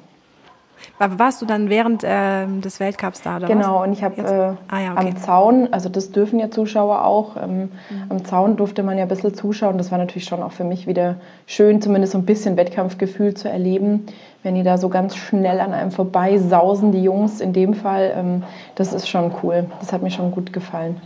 Warst 0.99 1.43
du 1.43 1.45
dann 1.45 1.69
während 1.69 2.03
äh, 2.03 2.47
des 2.47 2.79
Weltcups 2.79 3.21
da? 3.21 3.37
Oder 3.37 3.47
genau, 3.47 3.79
was? 3.79 3.87
und 3.87 3.93
ich 3.93 4.03
habe 4.03 4.19
äh, 4.19 4.73
ah, 4.73 4.79
ja, 4.79 4.93
okay. 4.93 5.09
am 5.09 5.17
Zaun, 5.17 5.67
also 5.71 5.89
das 5.89 6.11
dürfen 6.11 6.39
ja 6.39 6.49
Zuschauer 6.49 7.05
auch, 7.05 7.37
ähm, 7.37 7.59
mhm. 7.59 7.69
am 8.09 8.25
Zaun 8.25 8.57
durfte 8.57 8.81
man 8.81 8.97
ja 8.97 9.03
ein 9.03 9.07
bisschen 9.07 9.35
zuschauen. 9.35 9.77
Das 9.77 9.91
war 9.91 9.99
natürlich 9.99 10.25
schon 10.25 10.41
auch 10.41 10.51
für 10.51 10.63
mich 10.63 10.87
wieder 10.87 11.17
schön, 11.45 11.81
zumindest 11.83 12.13
so 12.13 12.17
ein 12.17 12.25
bisschen 12.25 12.57
Wettkampfgefühl 12.57 13.35
zu 13.35 13.47
erleben. 13.47 14.07
Wenn 14.41 14.55
die 14.55 14.63
da 14.63 14.79
so 14.79 14.89
ganz 14.89 15.15
schnell 15.15 15.59
an 15.59 15.73
einem 15.73 15.91
vorbei 15.91 16.39
sausen, 16.39 16.91
die 16.91 17.03
Jungs 17.03 17.41
in 17.41 17.53
dem 17.53 17.75
Fall, 17.75 18.13
ähm, 18.15 18.43
das 18.73 18.93
ist 18.93 19.07
schon 19.07 19.31
cool. 19.43 19.65
Das 19.79 19.93
hat 19.93 20.01
mir 20.01 20.11
schon 20.11 20.31
gut 20.31 20.51
gefallen. 20.51 20.99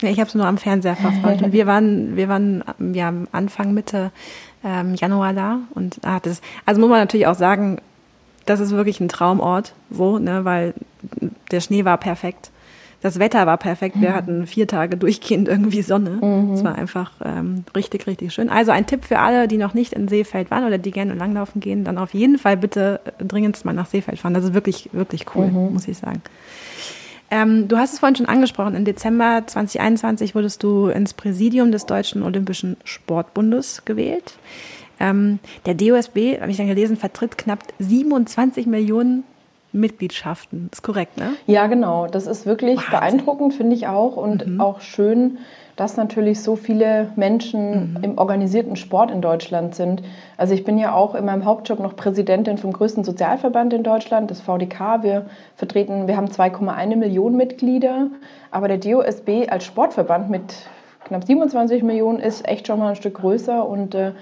Ja, 0.00 0.08
ich 0.08 0.20
habe 0.20 0.28
es 0.28 0.34
nur 0.34 0.46
am 0.46 0.58
Fernseher 0.58 0.96
verfolgt. 0.96 1.42
Und 1.42 1.52
wir 1.52 1.66
waren, 1.66 2.16
wir 2.16 2.28
waren 2.28 2.62
ja, 2.94 3.12
Anfang, 3.32 3.74
Mitte 3.74 4.10
ähm, 4.64 4.94
Januar 4.94 5.32
da 5.32 5.58
und 5.74 5.98
ah, 6.02 6.18
das, 6.20 6.40
also 6.66 6.80
muss 6.80 6.90
man 6.90 7.00
natürlich 7.00 7.26
auch 7.26 7.34
sagen, 7.34 7.78
das 8.48 8.60
ist 8.60 8.72
wirklich 8.72 9.00
ein 9.00 9.08
Traumort, 9.08 9.74
so, 9.90 10.18
ne, 10.18 10.44
weil 10.44 10.74
der 11.50 11.60
Schnee 11.60 11.84
war 11.84 11.98
perfekt. 11.98 12.50
Das 13.00 13.20
Wetter 13.20 13.46
war 13.46 13.58
perfekt. 13.58 14.00
Wir 14.00 14.10
mhm. 14.10 14.14
hatten 14.14 14.46
vier 14.46 14.66
Tage 14.66 14.96
durchgehend 14.96 15.46
irgendwie 15.46 15.82
Sonne. 15.82 16.18
Mhm. 16.20 16.54
Es 16.54 16.64
war 16.64 16.74
einfach 16.74 17.12
ähm, 17.24 17.64
richtig, 17.76 18.08
richtig 18.08 18.34
schön. 18.34 18.48
Also 18.50 18.72
ein 18.72 18.86
Tipp 18.86 19.04
für 19.04 19.20
alle, 19.20 19.46
die 19.46 19.56
noch 19.56 19.72
nicht 19.72 19.92
in 19.92 20.08
Seefeld 20.08 20.50
waren 20.50 20.64
oder 20.64 20.78
die 20.78 20.90
gerne 20.90 21.14
langlaufen 21.14 21.60
gehen, 21.60 21.84
dann 21.84 21.96
auf 21.96 22.12
jeden 22.12 22.38
Fall 22.38 22.56
bitte 22.56 23.00
dringendst 23.18 23.64
mal 23.64 23.72
nach 23.72 23.86
Seefeld 23.86 24.18
fahren. 24.18 24.34
Das 24.34 24.42
ist 24.42 24.54
wirklich, 24.54 24.90
wirklich 24.92 25.26
cool, 25.36 25.46
mhm. 25.46 25.74
muss 25.74 25.86
ich 25.86 25.96
sagen. 25.96 26.22
Ähm, 27.30 27.68
du 27.68 27.76
hast 27.76 27.92
es 27.92 28.00
vorhin 28.00 28.16
schon 28.16 28.26
angesprochen. 28.26 28.74
Im 28.74 28.84
Dezember 28.84 29.44
2021 29.46 30.34
wurdest 30.34 30.62
du 30.64 30.88
ins 30.88 31.14
Präsidium 31.14 31.70
des 31.70 31.86
Deutschen 31.86 32.22
Olympischen 32.22 32.78
Sportbundes 32.82 33.82
gewählt. 33.84 34.38
Ähm, 35.00 35.38
der 35.66 35.74
DOSB, 35.74 36.40
habe 36.40 36.50
ich 36.50 36.56
dann 36.56 36.66
gelesen, 36.66 36.96
vertritt 36.96 37.38
knapp 37.38 37.60
27 37.78 38.66
Millionen 38.66 39.24
Mitgliedschaften. 39.72 40.70
Ist 40.72 40.82
korrekt, 40.82 41.18
ne? 41.18 41.34
Ja, 41.46 41.66
genau. 41.66 42.06
Das 42.06 42.26
ist 42.26 42.46
wirklich 42.46 42.76
Wahnsinn. 42.78 42.90
beeindruckend, 42.92 43.54
finde 43.54 43.76
ich 43.76 43.86
auch. 43.86 44.16
Und 44.16 44.46
mhm. 44.46 44.60
auch 44.60 44.80
schön, 44.80 45.38
dass 45.76 45.96
natürlich 45.96 46.42
so 46.42 46.56
viele 46.56 47.12
Menschen 47.16 47.94
mhm. 47.94 48.02
im 48.02 48.18
organisierten 48.18 48.76
Sport 48.76 49.10
in 49.10 49.20
Deutschland 49.20 49.74
sind. 49.74 50.02
Also 50.36 50.54
ich 50.54 50.64
bin 50.64 50.78
ja 50.78 50.92
auch 50.92 51.14
in 51.14 51.24
meinem 51.24 51.44
Hauptjob 51.44 51.80
noch 51.80 51.94
Präsidentin 51.94 52.58
vom 52.58 52.72
größten 52.72 53.04
Sozialverband 53.04 53.72
in 53.74 53.82
Deutschland, 53.84 54.30
das 54.30 54.40
VDK. 54.40 55.02
Wir 55.02 55.26
vertreten, 55.54 56.08
wir 56.08 56.16
haben 56.16 56.26
2,1 56.26 56.96
Millionen 56.96 57.36
Mitglieder, 57.36 58.08
aber 58.50 58.68
der 58.68 58.78
DOSB 58.78 59.48
als 59.48 59.64
Sportverband 59.64 60.30
mit 60.30 60.56
knapp 61.04 61.24
27 61.24 61.82
Millionen 61.82 62.18
ist 62.18 62.48
echt 62.48 62.66
schon 62.66 62.78
mal 62.80 62.90
ein 62.90 62.96
Stück 62.96 63.14
größer 63.14 63.66
und 63.66 63.94
äh, 63.94 64.12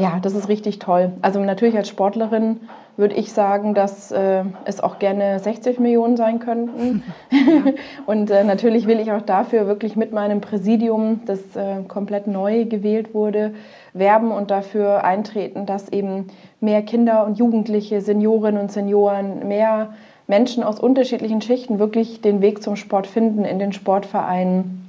Ja, 0.00 0.18
das 0.22 0.34
ist 0.34 0.48
richtig 0.48 0.78
toll. 0.78 1.12
Also 1.20 1.40
natürlich 1.40 1.76
als 1.76 1.90
Sportlerin 1.90 2.60
würde 2.96 3.14
ich 3.16 3.34
sagen, 3.34 3.74
dass 3.74 4.10
äh, 4.10 4.44
es 4.64 4.80
auch 4.80 4.98
gerne 4.98 5.38
60 5.38 5.78
Millionen 5.78 6.16
sein 6.16 6.38
könnten. 6.38 7.02
und 8.06 8.30
äh, 8.30 8.42
natürlich 8.42 8.86
will 8.86 8.98
ich 8.98 9.12
auch 9.12 9.20
dafür 9.20 9.66
wirklich 9.66 9.96
mit 9.96 10.10
meinem 10.12 10.40
Präsidium, 10.40 11.20
das 11.26 11.40
äh, 11.54 11.82
komplett 11.86 12.26
neu 12.26 12.64
gewählt 12.64 13.12
wurde, 13.12 13.52
werben 13.92 14.32
und 14.32 14.50
dafür 14.50 15.04
eintreten, 15.04 15.66
dass 15.66 15.90
eben 15.90 16.28
mehr 16.60 16.80
Kinder 16.80 17.26
und 17.26 17.38
Jugendliche, 17.38 18.00
Seniorinnen 18.00 18.58
und 18.58 18.72
Senioren, 18.72 19.48
mehr 19.48 19.92
Menschen 20.26 20.62
aus 20.62 20.80
unterschiedlichen 20.80 21.42
Schichten 21.42 21.78
wirklich 21.78 22.22
den 22.22 22.40
Weg 22.40 22.62
zum 22.62 22.76
Sport 22.76 23.06
finden, 23.06 23.44
in 23.44 23.58
den 23.58 23.74
Sportvereinen, 23.74 24.82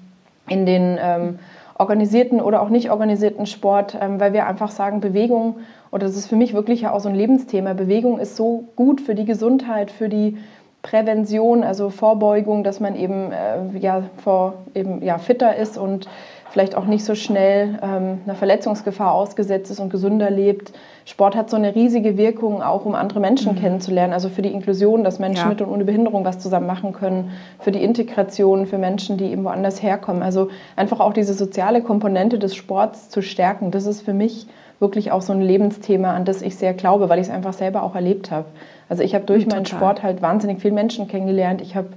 in 0.47 0.65
den 0.65 0.97
ähm, 1.01 1.39
organisierten 1.81 2.39
oder 2.39 2.61
auch 2.61 2.69
nicht 2.69 2.91
organisierten 2.91 3.45
Sport, 3.45 3.97
ähm, 3.99 4.19
weil 4.19 4.33
wir 4.33 4.47
einfach 4.47 4.71
sagen, 4.71 5.01
Bewegung, 5.01 5.57
oder 5.91 6.05
das 6.05 6.15
ist 6.15 6.27
für 6.27 6.35
mich 6.35 6.53
wirklich 6.53 6.81
ja 6.81 6.93
auch 6.93 6.99
so 6.99 7.09
ein 7.09 7.15
Lebensthema, 7.15 7.73
Bewegung 7.73 8.19
ist 8.19 8.35
so 8.35 8.69
gut 8.75 9.01
für 9.01 9.15
die 9.15 9.25
Gesundheit, 9.25 9.91
für 9.91 10.07
die 10.07 10.37
Prävention, 10.83 11.63
also 11.63 11.89
Vorbeugung, 11.89 12.63
dass 12.63 12.79
man 12.79 12.95
eben, 12.95 13.31
äh, 13.31 13.77
ja, 13.79 14.03
vor, 14.17 14.53
eben 14.73 15.03
ja, 15.03 15.17
fitter 15.17 15.55
ist 15.55 15.77
und 15.77 16.07
vielleicht 16.51 16.75
auch 16.75 16.85
nicht 16.85 17.05
so 17.05 17.15
schnell 17.15 17.79
ähm, 17.81 18.19
einer 18.25 18.35
Verletzungsgefahr 18.35 19.13
ausgesetzt 19.13 19.71
ist 19.71 19.79
und 19.79 19.89
gesünder 19.89 20.29
lebt. 20.29 20.73
Sport 21.05 21.35
hat 21.35 21.49
so 21.49 21.55
eine 21.55 21.75
riesige 21.75 22.17
Wirkung, 22.17 22.61
auch 22.61 22.85
um 22.85 22.93
andere 22.93 23.19
Menschen 23.19 23.53
mhm. 23.53 23.59
kennenzulernen. 23.59 24.13
Also 24.13 24.29
für 24.29 24.41
die 24.41 24.51
Inklusion, 24.51 25.03
dass 25.03 25.17
Menschen 25.17 25.43
ja. 25.43 25.49
mit 25.49 25.61
und 25.61 25.69
ohne 25.69 25.85
Behinderung 25.85 26.25
was 26.25 26.39
zusammen 26.39 26.67
machen 26.67 26.93
können, 26.93 27.31
für 27.59 27.71
die 27.71 27.81
Integration, 27.81 28.67
für 28.67 28.77
Menschen, 28.77 29.17
die 29.17 29.25
eben 29.25 29.43
woanders 29.45 29.81
herkommen. 29.81 30.21
Also 30.21 30.49
einfach 30.75 30.99
auch 30.99 31.13
diese 31.13 31.33
soziale 31.33 31.81
Komponente 31.81 32.37
des 32.37 32.55
Sports 32.55 33.09
zu 33.09 33.21
stärken, 33.21 33.71
das 33.71 33.85
ist 33.85 34.01
für 34.01 34.13
mich 34.13 34.47
wirklich 34.79 35.11
auch 35.11 35.21
so 35.21 35.31
ein 35.31 35.41
Lebensthema, 35.41 36.13
an 36.13 36.25
das 36.25 36.41
ich 36.41 36.57
sehr 36.57 36.73
glaube, 36.73 37.07
weil 37.07 37.19
ich 37.19 37.27
es 37.27 37.33
einfach 37.33 37.53
selber 37.53 37.83
auch 37.83 37.95
erlebt 37.95 38.31
habe. 38.31 38.47
Also 38.89 39.03
ich 39.03 39.15
habe 39.15 39.25
durch 39.25 39.43
Total. 39.43 39.59
meinen 39.59 39.65
Sport 39.67 40.03
halt 40.03 40.21
wahnsinnig 40.21 40.59
viele 40.59 40.73
Menschen 40.73 41.07
kennengelernt. 41.07 41.61
Ich 41.61 41.75
habe 41.75 41.89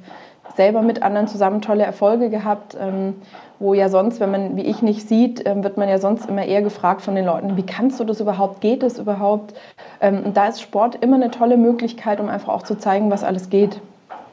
selber 0.56 0.82
mit 0.82 1.02
anderen 1.02 1.26
zusammen 1.26 1.60
tolle 1.60 1.84
Erfolge 1.84 2.30
gehabt. 2.30 2.76
Ähm, 2.80 3.14
wo 3.60 3.72
ja 3.72 3.88
sonst, 3.88 4.20
wenn 4.20 4.30
man 4.30 4.56
wie 4.56 4.62
ich 4.62 4.82
nicht 4.82 5.08
sieht, 5.08 5.46
ähm, 5.46 5.62
wird 5.62 5.76
man 5.76 5.88
ja 5.88 5.98
sonst 5.98 6.28
immer 6.28 6.44
eher 6.44 6.62
gefragt 6.62 7.02
von 7.02 7.14
den 7.14 7.24
Leuten, 7.24 7.56
wie 7.56 7.64
kannst 7.64 8.00
du 8.00 8.04
das 8.04 8.20
überhaupt, 8.20 8.60
geht 8.60 8.82
es 8.82 8.98
überhaupt? 8.98 9.54
Ähm, 10.00 10.22
und 10.24 10.36
da 10.36 10.48
ist 10.48 10.60
Sport 10.60 10.96
immer 10.96 11.16
eine 11.16 11.30
tolle 11.30 11.56
Möglichkeit, 11.56 12.20
um 12.20 12.28
einfach 12.28 12.52
auch 12.52 12.62
zu 12.62 12.76
zeigen, 12.76 13.10
was 13.10 13.24
alles 13.24 13.50
geht. 13.50 13.80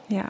Ja, 0.10 0.25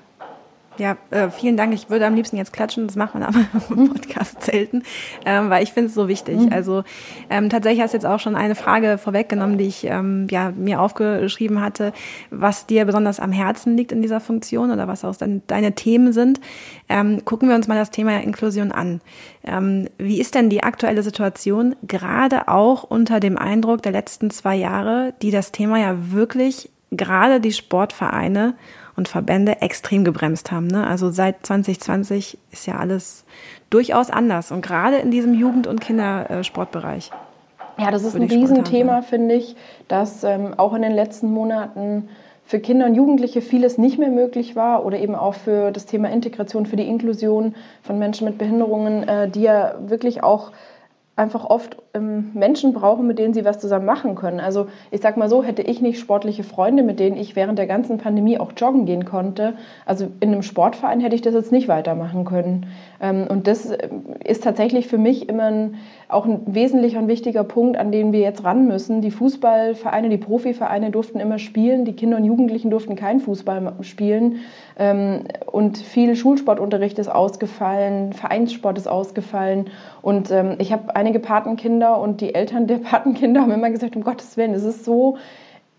ja, 0.77 0.97
äh, 1.09 1.29
vielen 1.29 1.57
Dank. 1.57 1.73
Ich 1.73 1.89
würde 1.89 2.05
am 2.05 2.15
liebsten 2.15 2.37
jetzt 2.37 2.53
klatschen, 2.53 2.87
das 2.87 2.95
macht 2.95 3.13
man 3.13 3.23
aber 3.23 3.39
im 3.69 3.89
Podcast 3.89 4.43
selten, 4.43 4.83
ähm, 5.25 5.49
weil 5.49 5.63
ich 5.63 5.73
finde 5.73 5.89
es 5.89 5.93
so 5.93 6.07
wichtig. 6.07 6.39
Mhm. 6.39 6.51
Also 6.51 6.83
ähm, 7.29 7.49
tatsächlich 7.49 7.81
hast 7.81 7.93
du 7.93 7.97
jetzt 7.97 8.05
auch 8.05 8.19
schon 8.19 8.35
eine 8.35 8.55
Frage 8.55 8.97
vorweggenommen, 8.97 9.57
die 9.57 9.67
ich 9.67 9.85
ähm, 9.85 10.27
ja, 10.31 10.51
mir 10.51 10.81
aufgeschrieben 10.81 11.61
hatte, 11.61 11.91
was 12.29 12.65
dir 12.65 12.85
besonders 12.85 13.19
am 13.19 13.31
Herzen 13.31 13.75
liegt 13.75 13.91
in 13.91 14.01
dieser 14.01 14.21
Funktion 14.21 14.71
oder 14.71 14.87
was 14.87 15.03
auch 15.03 15.15
dein, 15.15 15.41
deine 15.47 15.73
Themen 15.73 16.13
sind. 16.13 16.39
Ähm, 16.89 17.23
gucken 17.25 17.49
wir 17.49 17.55
uns 17.55 17.67
mal 17.67 17.75
das 17.75 17.91
Thema 17.91 18.21
Inklusion 18.21 18.71
an. 18.71 19.01
Ähm, 19.43 19.87
wie 19.97 20.21
ist 20.21 20.35
denn 20.35 20.49
die 20.49 20.63
aktuelle 20.63 21.03
Situation, 21.03 21.75
gerade 21.85 22.47
auch 22.47 22.83
unter 22.83 23.19
dem 23.19 23.37
Eindruck 23.37 23.81
der 23.81 23.91
letzten 23.91 24.31
zwei 24.31 24.55
Jahre, 24.55 25.13
die 25.21 25.31
das 25.31 25.51
Thema 25.51 25.79
ja 25.79 26.11
wirklich 26.11 26.70
gerade 26.91 27.39
die 27.39 27.53
Sportvereine 27.53 28.53
und 28.95 29.07
Verbände 29.07 29.61
extrem 29.61 30.03
gebremst 30.03 30.51
haben. 30.51 30.67
Ne? 30.67 30.85
Also 30.85 31.09
seit 31.09 31.45
2020 31.45 32.37
ist 32.51 32.67
ja 32.67 32.77
alles 32.77 33.25
durchaus 33.69 34.09
anders 34.09 34.51
und 34.51 34.61
gerade 34.61 34.97
in 34.97 35.11
diesem 35.11 35.33
Jugend- 35.33 35.67
und 35.67 35.79
Kindersportbereich. 35.79 37.11
Ja, 37.77 37.89
das 37.89 38.03
ist 38.03 38.15
ein 38.15 38.23
Riesenthema, 38.23 39.01
finde 39.01 39.35
ich, 39.35 39.55
dass 39.87 40.23
ähm, 40.23 40.53
auch 40.57 40.73
in 40.73 40.81
den 40.81 40.91
letzten 40.91 41.31
Monaten 41.31 42.09
für 42.43 42.59
Kinder 42.59 42.85
und 42.85 42.95
Jugendliche 42.95 43.41
vieles 43.41 43.77
nicht 43.77 43.97
mehr 43.97 44.09
möglich 44.09 44.57
war 44.57 44.85
oder 44.85 44.99
eben 44.99 45.15
auch 45.15 45.35
für 45.35 45.71
das 45.71 45.85
Thema 45.85 46.09
Integration, 46.09 46.65
für 46.65 46.75
die 46.75 46.87
Inklusion 46.87 47.55
von 47.81 47.97
Menschen 47.97 48.25
mit 48.25 48.37
Behinderungen, 48.37 49.07
äh, 49.07 49.29
die 49.29 49.43
ja 49.43 49.75
wirklich 49.87 50.21
auch 50.21 50.51
einfach 51.15 51.45
oft 51.45 51.77
ähm, 51.93 52.31
Menschen 52.33 52.73
brauchen, 52.73 53.05
mit 53.05 53.19
denen 53.19 53.33
sie 53.33 53.43
was 53.43 53.59
zusammen 53.59 53.85
machen 53.85 54.15
können. 54.15 54.39
Also 54.39 54.67
ich 54.91 55.01
sag 55.01 55.17
mal 55.17 55.29
so, 55.29 55.43
hätte 55.43 55.61
ich 55.61 55.81
nicht 55.81 55.99
sportliche 55.99 56.43
Freunde, 56.43 56.83
mit 56.83 56.99
denen 56.99 57.17
ich 57.17 57.35
während 57.35 57.59
der 57.59 57.67
ganzen 57.67 57.97
Pandemie 57.97 58.39
auch 58.39 58.53
joggen 58.55 58.85
gehen 58.85 59.05
konnte, 59.05 59.55
also 59.85 60.07
in 60.19 60.31
einem 60.31 60.41
Sportverein 60.41 61.01
hätte 61.01 61.15
ich 61.15 61.21
das 61.21 61.33
jetzt 61.33 61.51
nicht 61.51 61.67
weitermachen 61.67 62.23
können. 62.25 62.67
Ähm, 63.01 63.25
und 63.27 63.47
das 63.47 63.65
äh, 63.65 63.89
ist 64.23 64.43
tatsächlich 64.43 64.87
für 64.87 64.99
mich 64.99 65.27
immer 65.27 65.45
ein, 65.45 65.75
auch 66.07 66.25
ein 66.25 66.41
wesentlicher 66.45 66.99
und 66.99 67.07
wichtiger 67.07 67.43
Punkt, 67.43 67.77
an 67.77 67.91
den 67.91 68.13
wir 68.13 68.19
jetzt 68.19 68.43
ran 68.43 68.67
müssen. 68.67 69.01
Die 69.01 69.11
Fußballvereine, 69.11 70.09
die 70.09 70.17
Profivereine 70.17 70.91
durften 70.91 71.19
immer 71.19 71.39
spielen, 71.39 71.83
die 71.83 71.93
Kinder 71.93 72.17
und 72.17 72.25
Jugendlichen 72.25 72.69
durften 72.69 72.95
kein 72.95 73.19
Fußball 73.19 73.73
spielen. 73.81 74.37
Ähm, 74.77 75.23
und 75.47 75.79
viel 75.79 76.15
Schulsportunterricht 76.15 76.99
ist 76.99 77.09
ausgefallen, 77.09 78.13
Vereinssport 78.13 78.77
ist 78.77 78.87
ausgefallen. 78.87 79.71
Und 80.03 80.29
ähm, 80.29 80.55
ich 80.59 80.71
habe 80.71 80.95
einige 80.95 81.19
Patenkinder 81.19 81.99
und 81.99 82.21
die 82.21 82.35
Eltern 82.35 82.67
der 82.67 82.77
Patenkinder 82.79 83.41
haben 83.41 83.51
immer 83.51 83.71
gesagt, 83.71 83.95
um 83.95 84.03
Gottes 84.03 84.37
Willen, 84.37 84.53
es 84.53 84.63
ist 84.63 84.85
so 84.85 85.17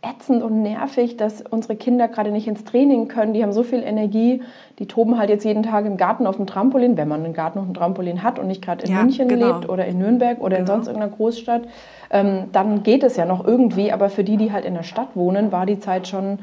ätzend 0.03 0.43
und 0.43 0.63
nervig, 0.63 1.17
dass 1.17 1.43
unsere 1.43 1.77
Kinder 1.77 2.09
gerade 2.09 2.33
nicht 2.33 2.49
ins 2.49 2.65
Training 2.65 3.07
können. 3.07 3.35
Die 3.35 3.43
haben 3.43 3.53
so 3.53 3.63
viel 3.63 3.83
Energie, 3.83 4.43
die 4.79 4.87
toben 4.87 5.17
halt 5.17 5.31
jetzt 5.31 5.45
jeden 5.45 5.63
Tag 5.63 5.87
im 5.87 5.97
Garten 5.97 6.27
auf 6.27 6.37
dem 6.37 6.47
Trampolin, 6.47 6.97
wenn 6.97 7.09
man 7.09 7.25
einen 7.25 7.35
Garten 7.35 7.61
auf 7.61 7.67
dem 7.67 7.75
Trampolin 7.75 8.23
hat 8.23 8.39
und 8.39 8.49
nicht 8.49 8.63
gerade 8.63 8.85
in 8.85 8.93
ja, 8.93 9.03
München 9.03 9.29
genau. 9.29 9.59
lebt 9.59 9.69
oder 9.69 9.87
in 9.87 9.99
Nürnberg 9.99 10.41
oder 10.41 10.57
genau. 10.57 10.61
in 10.61 10.67
sonst 10.67 10.87
irgendeiner 10.89 11.15
Großstadt, 11.15 11.63
ähm, 12.11 12.45
dann 12.53 12.83
geht 12.83 13.05
es 13.05 13.17
ja 13.17 13.27
noch 13.27 13.47
irgendwie. 13.47 13.93
Aber 13.93 14.11
für 14.11 14.25
die, 14.25 14.37
die 14.37 14.51
halt 14.51 14.65
in 14.65 14.75
der 14.75 14.83
Stadt 14.83 15.09
wohnen, 15.15 15.53
war 15.53 15.67
die 15.67 15.79
Zeit 15.79 16.09
schon 16.09 16.41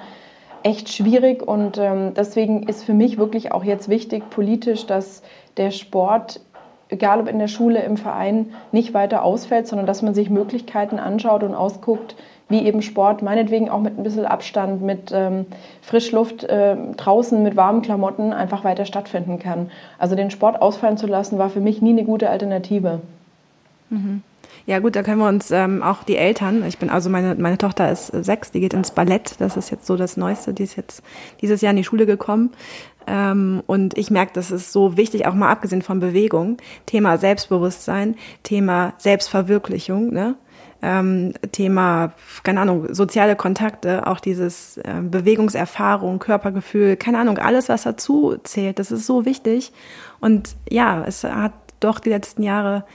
echt 0.64 0.90
schwierig 0.90 1.46
und 1.46 1.78
ähm, 1.78 2.14
deswegen 2.16 2.64
ist 2.64 2.84
für 2.84 2.94
mich 2.94 3.18
wirklich 3.18 3.52
auch 3.52 3.64
jetzt 3.64 3.90
wichtig 3.90 4.30
politisch, 4.30 4.86
dass 4.86 5.22
der 5.58 5.72
Sport, 5.72 6.42
egal 6.90 7.22
ob 7.22 7.30
in 7.30 7.40
der 7.40 7.48
Schule, 7.48 7.82
im 7.82 7.98
Verein, 7.98 8.54
nicht 8.72 8.94
weiter 8.94 9.24
ausfällt, 9.24 9.68
sondern 9.68 9.86
dass 9.86 10.02
man 10.02 10.14
sich 10.14 10.30
Möglichkeiten 10.30 11.00
anschaut 11.00 11.44
und 11.44 11.56
ausguckt, 11.56 12.16
wie 12.50 12.66
eben 12.66 12.82
Sport, 12.82 13.22
meinetwegen 13.22 13.70
auch 13.70 13.80
mit 13.80 13.98
ein 13.98 14.04
bisschen 14.04 14.26
Abstand, 14.26 14.82
mit 14.82 15.12
ähm, 15.14 15.46
Frischluft 15.82 16.44
äh, 16.44 16.76
draußen, 16.98 17.42
mit 17.42 17.56
warmen 17.56 17.82
Klamotten 17.84 18.34
einfach 18.34 18.64
weiter 18.64 18.86
stattfinden 18.86 19.40
kann. 19.40 19.72
Also 20.00 20.16
den 20.16 20.32
Sport 20.32 20.62
ausfallen 20.62 20.98
zu 20.98 21.08
lassen, 21.08 21.38
war 21.38 21.50
für 21.50 21.62
mich 21.62 21.82
nie 21.82 21.92
eine 21.92 22.04
gute 22.04 22.30
Alternative. 22.30 23.02
Mhm. 23.90 24.24
Ja 24.66 24.80
gut, 24.80 24.96
da 24.96 25.02
können 25.04 25.20
wir 25.20 25.28
uns 25.28 25.50
ähm, 25.52 25.82
auch 25.82 26.04
die 26.04 26.16
Eltern, 26.16 26.64
ich 26.64 26.78
bin 26.78 26.92
also 26.92 27.10
meine, 27.10 27.34
meine 27.36 27.58
Tochter 27.58 27.92
ist 27.92 28.08
sechs, 28.08 28.52
die 28.52 28.60
geht 28.60 28.76
ins 28.76 28.92
Ballett, 28.92 29.36
das 29.40 29.58
ist 29.58 29.72
jetzt 29.72 29.88
so 29.88 29.96
das 29.96 30.16
Neueste, 30.16 30.54
die 30.54 30.62
ist 30.64 30.76
jetzt 30.76 31.02
dieses 31.42 31.62
Jahr 31.62 31.72
in 31.72 31.78
die 31.78 31.84
Schule 31.84 32.06
gekommen. 32.06 32.52
Ähm, 33.08 33.64
und 33.66 33.98
ich 33.98 34.12
merke, 34.12 34.34
das 34.34 34.52
ist 34.52 34.72
so 34.72 34.96
wichtig, 34.96 35.26
auch 35.26 35.34
mal 35.34 35.50
abgesehen 35.50 35.82
von 35.82 36.00
Bewegung, 36.00 36.58
Thema 36.86 37.18
Selbstbewusstsein, 37.18 38.16
Thema 38.44 38.94
Selbstverwirklichung, 38.98 40.12
ne? 40.12 40.36
Ähm, 40.82 41.34
Thema, 41.52 42.14
keine 42.44 42.62
Ahnung, 42.62 42.94
soziale 42.94 43.36
Kontakte, 43.36 44.08
auch 44.08 44.20
dieses 44.20 44.78
äh, 44.78 45.02
Bewegungserfahrung, 45.02 46.20
Körpergefühl, 46.20 46.96
keine 46.96 47.20
Ahnung, 47.20 47.38
alles, 47.38 47.68
was 47.68 47.84
dazu 47.84 48.38
zählt, 48.44 48.80
das 48.80 48.92
ist 48.92 49.06
so 49.06 49.26
wichtig. 49.26 49.74
Und 50.22 50.56
ja, 50.70 51.04
es 51.06 51.24
hat 51.24 51.52
doch 51.82 52.00
die 52.00 52.10
letzten 52.10 52.44
Jahre 52.44 52.86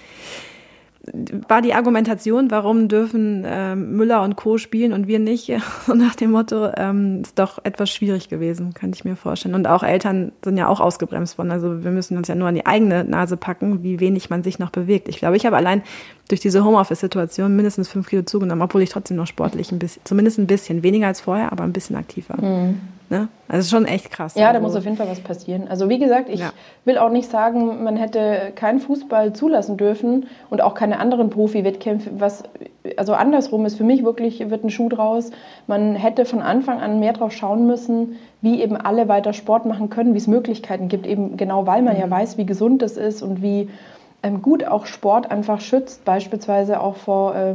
war 1.48 1.62
die 1.62 1.74
Argumentation, 1.74 2.50
warum 2.50 2.88
dürfen 2.88 3.44
ähm, 3.46 3.96
Müller 3.96 4.22
und 4.22 4.36
Co. 4.36 4.58
spielen 4.58 4.92
und 4.92 5.06
wir 5.06 5.18
nicht, 5.18 5.52
so 5.86 5.94
nach 5.94 6.14
dem 6.14 6.30
Motto, 6.30 6.70
ähm, 6.76 7.22
ist 7.22 7.38
doch 7.38 7.58
etwas 7.64 7.90
schwierig 7.90 8.28
gewesen, 8.28 8.74
kann 8.74 8.92
ich 8.92 9.04
mir 9.04 9.16
vorstellen. 9.16 9.54
Und 9.54 9.66
auch 9.66 9.82
Eltern 9.82 10.32
sind 10.42 10.56
ja 10.56 10.68
auch 10.68 10.80
ausgebremst 10.80 11.38
worden. 11.38 11.50
Also 11.50 11.84
wir 11.84 11.90
müssen 11.90 12.16
uns 12.16 12.28
ja 12.28 12.34
nur 12.34 12.48
an 12.48 12.54
die 12.54 12.66
eigene 12.66 13.04
Nase 13.04 13.36
packen, 13.36 13.82
wie 13.82 14.00
wenig 14.00 14.30
man 14.30 14.42
sich 14.42 14.58
noch 14.58 14.70
bewegt. 14.70 15.08
Ich 15.08 15.18
glaube, 15.18 15.36
ich 15.36 15.46
habe 15.46 15.56
allein 15.56 15.82
durch 16.28 16.40
diese 16.40 16.64
Homeoffice-Situation 16.64 17.54
mindestens 17.54 17.88
fünf 17.88 18.08
Kilo 18.08 18.22
zugenommen, 18.22 18.62
obwohl 18.62 18.82
ich 18.82 18.90
trotzdem 18.90 19.16
noch 19.16 19.26
sportlich 19.26 19.72
ein 19.72 19.78
bisschen, 19.78 20.02
zumindest 20.04 20.38
ein 20.38 20.46
bisschen, 20.46 20.82
weniger 20.82 21.06
als 21.06 21.20
vorher, 21.20 21.52
aber 21.52 21.64
ein 21.64 21.72
bisschen 21.72 21.96
aktiver. 21.96 22.40
Mhm. 22.40 22.80
Ne? 23.10 23.28
Also 23.48 23.76
schon 23.76 23.84
echt 23.84 24.10
krass. 24.10 24.34
Ja, 24.34 24.48
also, 24.48 24.58
da 24.58 24.66
muss 24.66 24.76
auf 24.76 24.84
jeden 24.84 24.96
Fall 24.96 25.08
was 25.08 25.20
passieren. 25.20 25.68
Also 25.68 25.88
wie 25.88 25.98
gesagt, 25.98 26.28
ich 26.30 26.40
ja. 26.40 26.52
will 26.84 26.98
auch 26.98 27.10
nicht 27.10 27.30
sagen, 27.30 27.84
man 27.84 27.96
hätte 27.96 28.52
keinen 28.54 28.80
Fußball 28.80 29.34
zulassen 29.34 29.76
dürfen 29.76 30.26
und 30.50 30.62
auch 30.62 30.74
keine 30.74 30.98
anderen 30.98 31.28
Profi-Wettkämpfe. 31.30 32.10
Was 32.18 32.44
also 32.96 33.14
andersrum 33.14 33.64
ist 33.66 33.76
für 33.76 33.84
mich 33.84 34.04
wirklich 34.04 34.50
wird 34.50 34.64
ein 34.64 34.70
Schuh 34.70 34.88
draus. 34.88 35.30
Man 35.66 35.94
hätte 35.94 36.24
von 36.24 36.42
Anfang 36.42 36.80
an 36.80 37.00
mehr 37.00 37.12
drauf 37.12 37.32
schauen 37.32 37.66
müssen, 37.66 38.16
wie 38.40 38.62
eben 38.62 38.76
alle 38.76 39.08
weiter 39.08 39.32
Sport 39.32 39.66
machen 39.66 39.90
können, 39.90 40.14
wie 40.14 40.18
es 40.18 40.26
Möglichkeiten 40.26 40.88
gibt, 40.88 41.06
eben 41.06 41.36
genau 41.36 41.66
weil 41.66 41.82
man 41.82 41.94
mhm. 41.94 42.00
ja 42.00 42.10
weiß, 42.10 42.38
wie 42.38 42.46
gesund 42.46 42.82
das 42.82 42.96
ist 42.96 43.22
und 43.22 43.42
wie 43.42 43.68
ähm, 44.22 44.42
gut 44.42 44.66
auch 44.66 44.86
Sport 44.86 45.30
einfach 45.30 45.60
schützt, 45.60 46.04
beispielsweise 46.04 46.80
auch 46.80 46.96
vor 46.96 47.34
äh, 47.34 47.54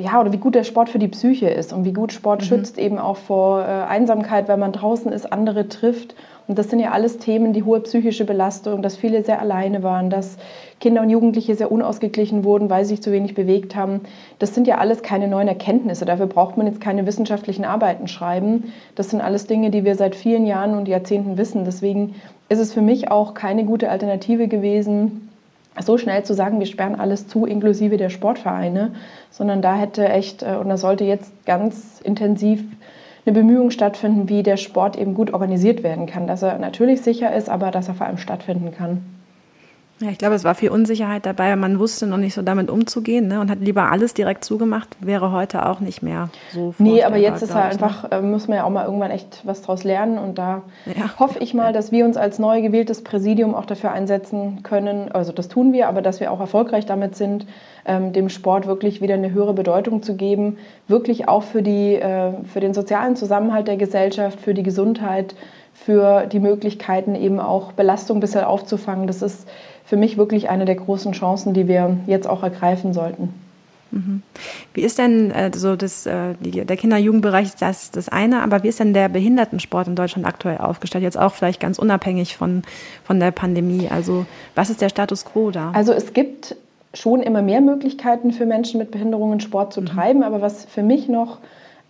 ja, 0.00 0.20
oder 0.20 0.32
wie 0.32 0.38
gut 0.38 0.54
der 0.54 0.64
Sport 0.64 0.88
für 0.88 0.98
die 0.98 1.08
Psyche 1.08 1.48
ist 1.48 1.72
und 1.72 1.84
wie 1.84 1.92
gut 1.92 2.12
Sport 2.12 2.40
mhm. 2.40 2.46
schützt 2.46 2.78
eben 2.78 2.98
auch 2.98 3.16
vor 3.16 3.60
äh, 3.62 3.64
Einsamkeit, 3.64 4.48
weil 4.48 4.56
man 4.56 4.72
draußen 4.72 5.12
ist, 5.12 5.32
andere 5.32 5.68
trifft. 5.68 6.14
Und 6.48 6.58
das 6.58 6.68
sind 6.68 6.80
ja 6.80 6.90
alles 6.90 7.18
Themen, 7.18 7.52
die 7.52 7.62
hohe 7.62 7.78
psychische 7.78 8.24
Belastung, 8.24 8.82
dass 8.82 8.96
viele 8.96 9.22
sehr 9.22 9.40
alleine 9.40 9.84
waren, 9.84 10.10
dass 10.10 10.36
Kinder 10.80 11.00
und 11.02 11.08
Jugendliche 11.08 11.54
sehr 11.54 11.70
unausgeglichen 11.70 12.42
wurden, 12.42 12.68
weil 12.68 12.84
sie 12.84 12.96
sich 12.96 13.02
zu 13.02 13.12
wenig 13.12 13.36
bewegt 13.36 13.76
haben. 13.76 14.00
Das 14.40 14.52
sind 14.52 14.66
ja 14.66 14.78
alles 14.78 15.02
keine 15.02 15.28
neuen 15.28 15.46
Erkenntnisse. 15.46 16.06
Dafür 16.06 16.26
braucht 16.26 16.56
man 16.56 16.66
jetzt 16.66 16.80
keine 16.80 17.06
wissenschaftlichen 17.06 17.64
Arbeiten 17.64 18.08
schreiben. 18.08 18.72
Das 18.96 19.10
sind 19.10 19.20
alles 19.20 19.46
Dinge, 19.46 19.70
die 19.70 19.84
wir 19.84 19.94
seit 19.94 20.16
vielen 20.16 20.44
Jahren 20.44 20.74
und 20.74 20.88
Jahrzehnten 20.88 21.38
wissen. 21.38 21.64
Deswegen 21.64 22.16
ist 22.48 22.58
es 22.58 22.74
für 22.74 22.82
mich 22.82 23.12
auch 23.12 23.34
keine 23.34 23.64
gute 23.64 23.88
Alternative 23.88 24.48
gewesen, 24.48 25.29
so 25.78 25.98
schnell 25.98 26.24
zu 26.24 26.34
sagen, 26.34 26.58
wir 26.58 26.66
sperren 26.66 26.98
alles 26.98 27.28
zu, 27.28 27.46
inklusive 27.46 27.96
der 27.96 28.10
Sportvereine, 28.10 28.92
sondern 29.30 29.62
da 29.62 29.76
hätte 29.76 30.08
echt, 30.08 30.42
äh, 30.42 30.56
und 30.60 30.68
da 30.68 30.76
sollte 30.76 31.04
jetzt 31.04 31.32
ganz 31.46 32.00
intensiv 32.00 32.64
eine 33.26 33.34
Bemühung 33.34 33.70
stattfinden, 33.70 34.28
wie 34.28 34.42
der 34.42 34.56
Sport 34.56 34.96
eben 34.96 35.14
gut 35.14 35.32
organisiert 35.32 35.82
werden 35.82 36.06
kann, 36.06 36.26
dass 36.26 36.42
er 36.42 36.58
natürlich 36.58 37.02
sicher 37.02 37.34
ist, 37.34 37.48
aber 37.48 37.70
dass 37.70 37.88
er 37.88 37.94
vor 37.94 38.06
allem 38.06 38.18
stattfinden 38.18 38.72
kann. 38.72 39.19
Ja, 40.02 40.08
ich 40.08 40.16
glaube, 40.16 40.34
es 40.34 40.44
war 40.44 40.54
viel 40.54 40.70
Unsicherheit 40.70 41.26
dabei, 41.26 41.54
man 41.56 41.78
wusste 41.78 42.06
noch 42.06 42.16
nicht 42.16 42.32
so 42.32 42.40
damit 42.40 42.70
umzugehen 42.70 43.28
ne? 43.28 43.38
und 43.38 43.50
hat 43.50 43.60
lieber 43.60 43.92
alles 43.92 44.14
direkt 44.14 44.44
zugemacht, 44.44 44.96
wäre 45.00 45.30
heute 45.30 45.66
auch 45.66 45.80
nicht 45.80 46.02
mehr 46.02 46.30
so 46.54 46.74
Nee, 46.78 47.02
aber 47.02 47.18
jetzt 47.18 47.42
ist 47.42 47.54
halt 47.54 47.72
einfach, 47.72 48.08
ne? 48.08 48.22
Müssen 48.22 48.48
wir 48.48 48.56
ja 48.56 48.64
auch 48.64 48.70
mal 48.70 48.86
irgendwann 48.86 49.10
echt 49.10 49.42
was 49.44 49.60
draus 49.60 49.84
lernen 49.84 50.16
und 50.16 50.38
da 50.38 50.62
ja. 50.86 51.18
hoffe 51.18 51.40
ich 51.40 51.52
mal, 51.52 51.74
dass 51.74 51.92
wir 51.92 52.06
uns 52.06 52.16
als 52.16 52.38
neu 52.38 52.62
gewähltes 52.62 53.04
Präsidium 53.04 53.54
auch 53.54 53.66
dafür 53.66 53.92
einsetzen 53.92 54.62
können, 54.62 55.12
also 55.12 55.32
das 55.32 55.48
tun 55.48 55.74
wir, 55.74 55.86
aber 55.86 56.00
dass 56.00 56.18
wir 56.18 56.32
auch 56.32 56.40
erfolgreich 56.40 56.86
damit 56.86 57.14
sind, 57.14 57.46
ähm, 57.84 58.14
dem 58.14 58.30
Sport 58.30 58.66
wirklich 58.66 59.02
wieder 59.02 59.14
eine 59.14 59.32
höhere 59.32 59.52
Bedeutung 59.52 60.02
zu 60.02 60.14
geben, 60.14 60.56
wirklich 60.88 61.28
auch 61.28 61.42
für, 61.42 61.60
die, 61.60 61.96
äh, 61.96 62.32
für 62.44 62.60
den 62.60 62.72
sozialen 62.72 63.16
Zusammenhalt 63.16 63.68
der 63.68 63.76
Gesellschaft, 63.76 64.40
für 64.40 64.54
die 64.54 64.62
Gesundheit, 64.62 65.34
für 65.74 66.26
die 66.26 66.40
Möglichkeiten 66.40 67.14
eben 67.14 67.40
auch 67.40 67.72
Belastung 67.72 68.18
ein 68.18 68.20
bisschen 68.20 68.44
aufzufangen. 68.44 69.06
Das 69.06 69.22
ist 69.22 69.48
für 69.90 69.96
mich 69.96 70.16
wirklich 70.16 70.48
eine 70.48 70.66
der 70.66 70.76
großen 70.76 71.10
Chancen, 71.10 71.52
die 71.52 71.66
wir 71.66 71.96
jetzt 72.06 72.28
auch 72.28 72.44
ergreifen 72.44 72.92
sollten. 72.94 73.34
Mhm. 73.90 74.22
Wie 74.72 74.82
ist 74.82 74.98
denn 74.98 75.32
äh, 75.32 75.50
so 75.52 75.74
das, 75.74 76.06
äh, 76.06 76.34
die, 76.38 76.64
der 76.64 76.76
Kinder- 76.76 76.98
und 76.98 77.02
Jugendbereich 77.02 77.46
ist 77.46 77.60
das, 77.60 77.90
das 77.90 78.08
eine, 78.08 78.40
aber 78.42 78.62
wie 78.62 78.68
ist 78.68 78.78
denn 78.78 78.94
der 78.94 79.08
Behindertensport 79.08 79.88
in 79.88 79.96
Deutschland 79.96 80.28
aktuell 80.28 80.58
aufgestellt? 80.58 81.02
Jetzt 81.02 81.18
auch 81.18 81.34
vielleicht 81.34 81.58
ganz 81.58 81.76
unabhängig 81.76 82.36
von, 82.36 82.62
von 83.02 83.18
der 83.18 83.32
Pandemie. 83.32 83.88
Also 83.90 84.26
was 84.54 84.70
ist 84.70 84.80
der 84.80 84.90
Status 84.90 85.24
quo 85.24 85.50
da? 85.50 85.72
Also 85.72 85.92
es 85.92 86.12
gibt 86.12 86.54
schon 86.94 87.20
immer 87.20 87.42
mehr 87.42 87.60
Möglichkeiten 87.60 88.30
für 88.30 88.46
Menschen 88.46 88.78
mit 88.78 88.92
Behinderungen 88.92 89.40
Sport 89.40 89.72
zu 89.72 89.80
mhm. 89.80 89.86
treiben, 89.86 90.22
aber 90.22 90.40
was 90.40 90.66
für 90.66 90.84
mich 90.84 91.08
noch 91.08 91.38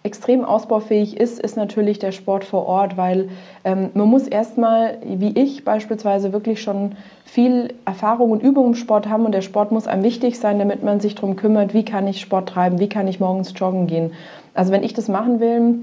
extrem 0.02 0.44
ausbaufähig 0.44 1.18
ist, 1.18 1.38
ist 1.38 1.56
natürlich 1.56 1.98
der 1.98 2.12
Sport 2.12 2.44
vor 2.44 2.66
Ort, 2.66 2.96
weil 2.96 3.28
ähm, 3.64 3.90
man 3.92 4.08
muss 4.08 4.26
erstmal, 4.26 4.98
wie 5.04 5.38
ich 5.38 5.64
beispielsweise, 5.64 6.32
wirklich 6.32 6.62
schon 6.62 6.92
viel 7.24 7.74
Erfahrung 7.84 8.30
und 8.30 8.42
Übung 8.42 8.68
im 8.68 8.74
Sport 8.74 9.08
haben 9.08 9.26
und 9.26 9.32
der 9.32 9.42
Sport 9.42 9.72
muss 9.72 9.86
einem 9.86 10.02
wichtig 10.02 10.38
sein, 10.38 10.58
damit 10.58 10.82
man 10.82 11.00
sich 11.00 11.16
darum 11.16 11.36
kümmert, 11.36 11.74
wie 11.74 11.84
kann 11.84 12.06
ich 12.06 12.20
Sport 12.20 12.48
treiben, 12.48 12.78
wie 12.78 12.88
kann 12.88 13.08
ich 13.08 13.20
morgens 13.20 13.52
joggen 13.54 13.86
gehen. 13.86 14.12
Also 14.54 14.72
wenn 14.72 14.82
ich 14.82 14.94
das 14.94 15.08
machen 15.08 15.38
will, 15.38 15.80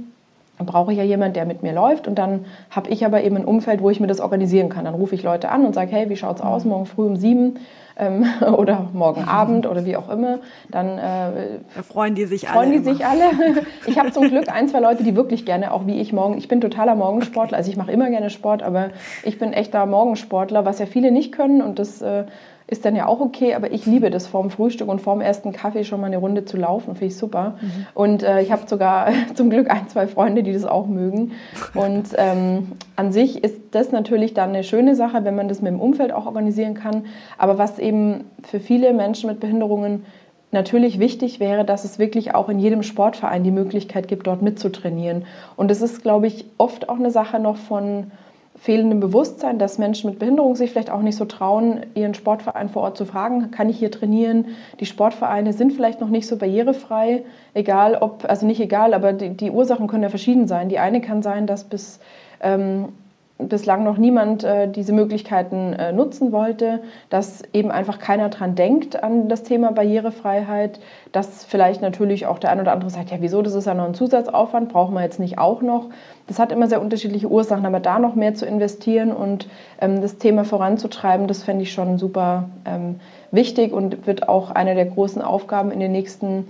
dann 0.58 0.66
brauche 0.66 0.92
ich 0.92 0.98
ja 0.98 1.04
jemanden, 1.04 1.36
der 1.36 1.46
mit 1.46 1.62
mir 1.62 1.74
läuft 1.74 2.08
und 2.08 2.16
dann 2.16 2.46
habe 2.72 2.90
ich 2.90 3.06
aber 3.06 3.24
eben 3.24 3.38
ein 3.38 3.46
Umfeld, 3.46 3.82
wo 3.82 3.92
ich 3.92 4.00
mir 4.00 4.08
das 4.08 4.20
organisieren 4.20 4.70
kann. 4.70 4.86
Dann 4.86 4.96
rufe 4.96 5.14
ich 5.14 5.22
Leute 5.22 5.50
an 5.50 5.64
und 5.64 5.76
sage, 5.76 5.92
hey, 5.92 6.10
wie 6.10 6.16
schaut's 6.16 6.42
aus 6.42 6.66
morgen 6.66 6.88
früh 6.88 7.06
um 7.06 7.18
sieben? 7.18 7.60
Ähm, 7.98 8.25
oder 8.58 8.89
morgen 8.94 9.24
Abend 9.24 9.68
oder 9.68 9.86
wie 9.86 9.96
auch 9.96 10.10
immer, 10.10 10.39
dann 10.70 10.98
äh, 10.98 11.60
da 11.75 11.84
freuen 11.84 12.16
die 12.16 12.25
sich 12.25 12.48
freuen 12.48 12.72
alle. 12.72 12.82
Freuen 12.82 12.84
die 12.84 12.94
sich 12.94 13.06
alle. 13.06 13.66
Ich 13.88 13.98
habe 13.98 14.12
zum 14.12 14.27
Glück 14.30 14.50
ein, 14.50 14.68
zwei 14.68 14.80
Leute, 14.80 15.04
die 15.04 15.16
wirklich 15.16 15.46
gerne, 15.46 15.72
auch 15.72 15.86
wie 15.86 16.00
ich 16.00 16.13
morgen, 16.13 16.38
ich 16.38 16.48
bin 16.48 16.62
totaler 16.62 16.96
Morgensportler, 16.96 17.58
also 17.58 17.72
ich 17.72 17.77
mache 17.77 17.92
immer 17.92 18.10
gerne 18.10 18.30
Sport, 18.30 18.63
aber 18.63 18.89
ich 19.24 19.39
bin 19.39 19.54
echter 19.54 19.86
Morgensportler, 19.86 20.66
was 20.66 20.80
ja 20.80 20.86
viele 20.86 21.12
nicht 21.12 21.32
können 21.32 21.62
und 21.62 21.80
das 21.80 22.01
äh, 22.01 22.25
ist 22.70 22.84
dann 22.84 22.98
ja 22.98 23.06
auch 23.06 23.22
okay, 23.22 23.54
aber 23.54 23.72
ich 23.72 23.86
liebe 23.86 24.10
das 24.10 24.28
vorm 24.28 24.50
Frühstück 24.50 24.89
und 24.89 25.00
vorm 25.00 25.22
ersten 25.22 25.54
Kaffee 25.54 25.86
schon 25.86 26.02
mal 26.02 26.08
eine 26.08 26.18
Runde 26.18 26.44
zu 26.44 26.58
laufen, 26.58 26.96
finde 26.96 27.06
ich 27.06 27.18
super. 27.18 27.56
Mhm. 27.62 27.88
Und 27.94 28.24
äh, 28.24 28.41
ich 28.41 28.52
habe 28.52 28.68
sogar 28.68 29.10
zum 29.36 29.50
Glück 29.50 29.72
ein, 29.72 29.88
zwei 29.88 30.06
Freunde, 30.08 30.44
die 30.44 30.52
das 30.52 30.65
auch 30.65 30.88
mögen. 30.88 31.32
Und 31.74 32.10
ähm, 32.18 32.74
an 32.98 33.13
sich 33.13 33.41
ist 33.41 33.58
das 33.72 33.94
natürlich 33.94 34.34
dann 34.34 34.50
eine 34.50 34.65
schöne 34.65 34.96
Sache, 34.96 35.24
wenn 35.24 35.36
man 35.36 35.48
das 35.48 35.62
mit 35.62 35.72
dem 35.72 35.80
Umfeld 35.80 36.12
auch 36.12 36.26
organisieren 36.26 36.74
kann. 36.74 37.06
Aber 37.38 37.58
was 37.58 37.80
eben 37.80 38.26
für 38.44 38.60
viele 38.60 38.94
Menschen 38.94 39.30
mit 39.30 39.39
Behinderungen 39.39 40.06
natürlich 40.52 41.00
wichtig 41.00 41.39
wäre, 41.39 41.63
dass 41.63 41.86
es 41.86 42.00
wirklich 42.00 42.36
auch 42.36 42.50
in 42.50 42.60
jedem 42.60 42.84
Sportverein 42.84 43.44
die 43.44 43.52
Möglichkeit 43.52 44.10
gibt, 44.10 44.28
dort 44.28 44.41
mitzutrainieren. 44.41 45.26
Und 45.56 45.72
das 45.72 45.82
ist, 45.82 46.04
glaube 46.04 46.28
ich, 46.28 46.46
oft 46.58 46.89
auch 46.89 46.98
eine 46.98 47.12
Sache 47.12 47.39
noch 47.39 47.58
von 47.58 48.12
fehlendem 48.60 49.00
Bewusstsein, 49.00 49.60
dass 49.60 49.78
Menschen 49.78 50.10
mit 50.10 50.20
Behinderung 50.20 50.56
sich 50.56 50.72
vielleicht 50.72 50.89
auch 50.89 51.02
nicht 51.02 51.15
so 51.15 51.26
trauen, 51.26 51.86
ihren 51.93 52.13
Sportverein 52.13 52.70
vor 52.70 52.82
Ort 52.84 52.98
zu 52.98 53.06
fragen, 53.06 53.52
kann 53.52 53.70
ich 53.70 53.78
hier 53.78 53.91
trainieren? 53.91 54.48
Die 54.80 54.86
Sportvereine 54.86 55.54
sind 55.54 55.74
vielleicht 55.74 56.02
noch 56.02 56.10
nicht 56.10 56.28
so 56.28 56.38
barrierefrei, 56.38 57.24
egal 57.54 57.96
ob, 57.96 58.26
also 58.28 58.46
nicht 58.46 58.60
egal, 58.60 58.93
aber 58.93 59.13
die, 59.13 59.30
die 59.30 59.52
Ursachen 59.52 59.88
können 59.88 60.04
ja 60.04 60.10
verschieden 60.10 60.48
sein. 60.48 60.70
Die 60.70 60.80
eine 60.80 61.02
kann 61.02 61.22
sein, 61.22 61.48
dass 61.48 61.63
bis 61.63 62.00
ähm, 62.41 62.89
bislang 63.38 63.84
noch 63.84 63.97
niemand 63.97 64.43
äh, 64.43 64.67
diese 64.67 64.93
Möglichkeiten 64.93 65.73
äh, 65.73 65.91
nutzen 65.91 66.32
wollte, 66.32 66.80
dass 67.10 67.43
eben 67.54 67.71
einfach 67.71 68.00
keiner 68.00 68.30
dran 68.30 68.56
denkt 68.56 69.02
an 69.04 69.30
das 69.30 69.43
Thema 69.43 69.71
Barrierefreiheit, 69.71 70.80
dass 71.12 71.45
vielleicht 71.45 71.82
natürlich 71.82 72.26
auch 72.26 72.39
der 72.39 72.52
ein 72.52 72.60
oder 72.60 72.71
andere 72.71 72.89
sagt, 72.89 73.12
ja 73.12 73.17
wieso, 73.19 73.41
das 73.41 73.54
ist 73.54 73.65
ja 73.65 73.73
noch 73.76 73.86
ein 73.86 73.93
Zusatzaufwand, 73.93 74.69
brauchen 74.69 74.95
wir 74.95 75.04
jetzt 75.04 75.19
nicht 75.19 75.38
auch 75.38 75.62
noch. 75.62 75.89
Das 76.28 76.39
hat 76.39 76.52
immer 76.52 76.67
sehr 76.67 76.82
unterschiedliche 76.82 77.30
Ursachen, 77.30 77.65
aber 77.65 77.80
da 77.80 78.00
noch 78.00 78.15
mehr 78.15 78.34
zu 78.34 78.45
investieren 78.45 79.12
und 79.12 79.47
ähm, 79.80 80.02
das 80.02 80.17
Thema 80.17 80.43
voranzutreiben, 80.43 81.28
das 81.28 81.43
fände 81.43 81.63
ich 81.63 81.71
schon 81.71 82.00
super 82.00 82.50
ähm, 82.65 83.00
wichtig 83.32 83.71
und 83.71 84.08
wird 84.08 84.28
auch 84.28 84.52
eine 84.52 84.73
der 84.73 84.86
großen 84.86 85.21
Aufgaben 85.21 85.71
in 85.71 85.80
den 85.80 85.91
nächsten 85.91 86.28
Jahren 86.28 86.47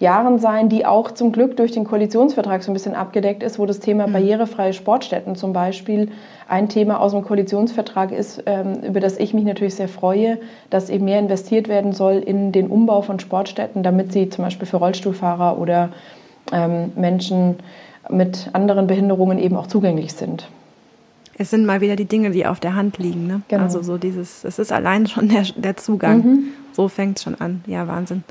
Jahren 0.00 0.38
sein, 0.38 0.70
die 0.70 0.86
auch 0.86 1.10
zum 1.10 1.30
Glück 1.30 1.58
durch 1.58 1.72
den 1.72 1.84
Koalitionsvertrag 1.84 2.62
so 2.62 2.70
ein 2.70 2.74
bisschen 2.74 2.94
abgedeckt 2.94 3.42
ist, 3.42 3.58
wo 3.58 3.66
das 3.66 3.80
Thema 3.80 4.06
mhm. 4.06 4.12
barrierefreie 4.12 4.72
Sportstätten 4.72 5.36
zum 5.36 5.52
Beispiel 5.52 6.10
ein 6.48 6.70
Thema 6.70 7.00
aus 7.00 7.12
dem 7.12 7.22
Koalitionsvertrag 7.22 8.10
ist, 8.10 8.42
ähm, 8.46 8.80
über 8.82 9.00
das 9.00 9.18
ich 9.18 9.34
mich 9.34 9.44
natürlich 9.44 9.74
sehr 9.74 9.88
freue, 9.88 10.38
dass 10.70 10.88
eben 10.88 11.04
mehr 11.04 11.18
investiert 11.18 11.68
werden 11.68 11.92
soll 11.92 12.14
in 12.14 12.50
den 12.50 12.68
Umbau 12.68 13.02
von 13.02 13.20
Sportstätten, 13.20 13.82
damit 13.82 14.12
sie 14.12 14.30
zum 14.30 14.44
Beispiel 14.44 14.66
für 14.66 14.78
Rollstuhlfahrer 14.78 15.58
oder 15.58 15.90
ähm, 16.50 16.92
Menschen 16.96 17.56
mit 18.08 18.48
anderen 18.54 18.86
Behinderungen 18.86 19.38
eben 19.38 19.56
auch 19.56 19.66
zugänglich 19.66 20.14
sind. 20.14 20.48
Es 21.36 21.50
sind 21.50 21.64
mal 21.64 21.80
wieder 21.80 21.96
die 21.96 22.06
Dinge, 22.06 22.30
die 22.30 22.46
auf 22.46 22.58
der 22.58 22.74
Hand 22.74 22.98
liegen. 22.98 23.26
Ne? 23.26 23.42
Genau. 23.48 23.62
Also 23.62 23.82
so 23.82 23.98
dieses, 23.98 24.44
es 24.44 24.58
ist 24.58 24.72
allein 24.72 25.06
schon 25.06 25.28
der, 25.28 25.44
der 25.56 25.76
Zugang. 25.76 26.18
Mhm. 26.18 26.44
So 26.72 26.88
fängt 26.88 27.18
es 27.18 27.24
schon 27.24 27.34
an. 27.34 27.62
Ja, 27.66 27.86
Wahnsinn. 27.86 28.24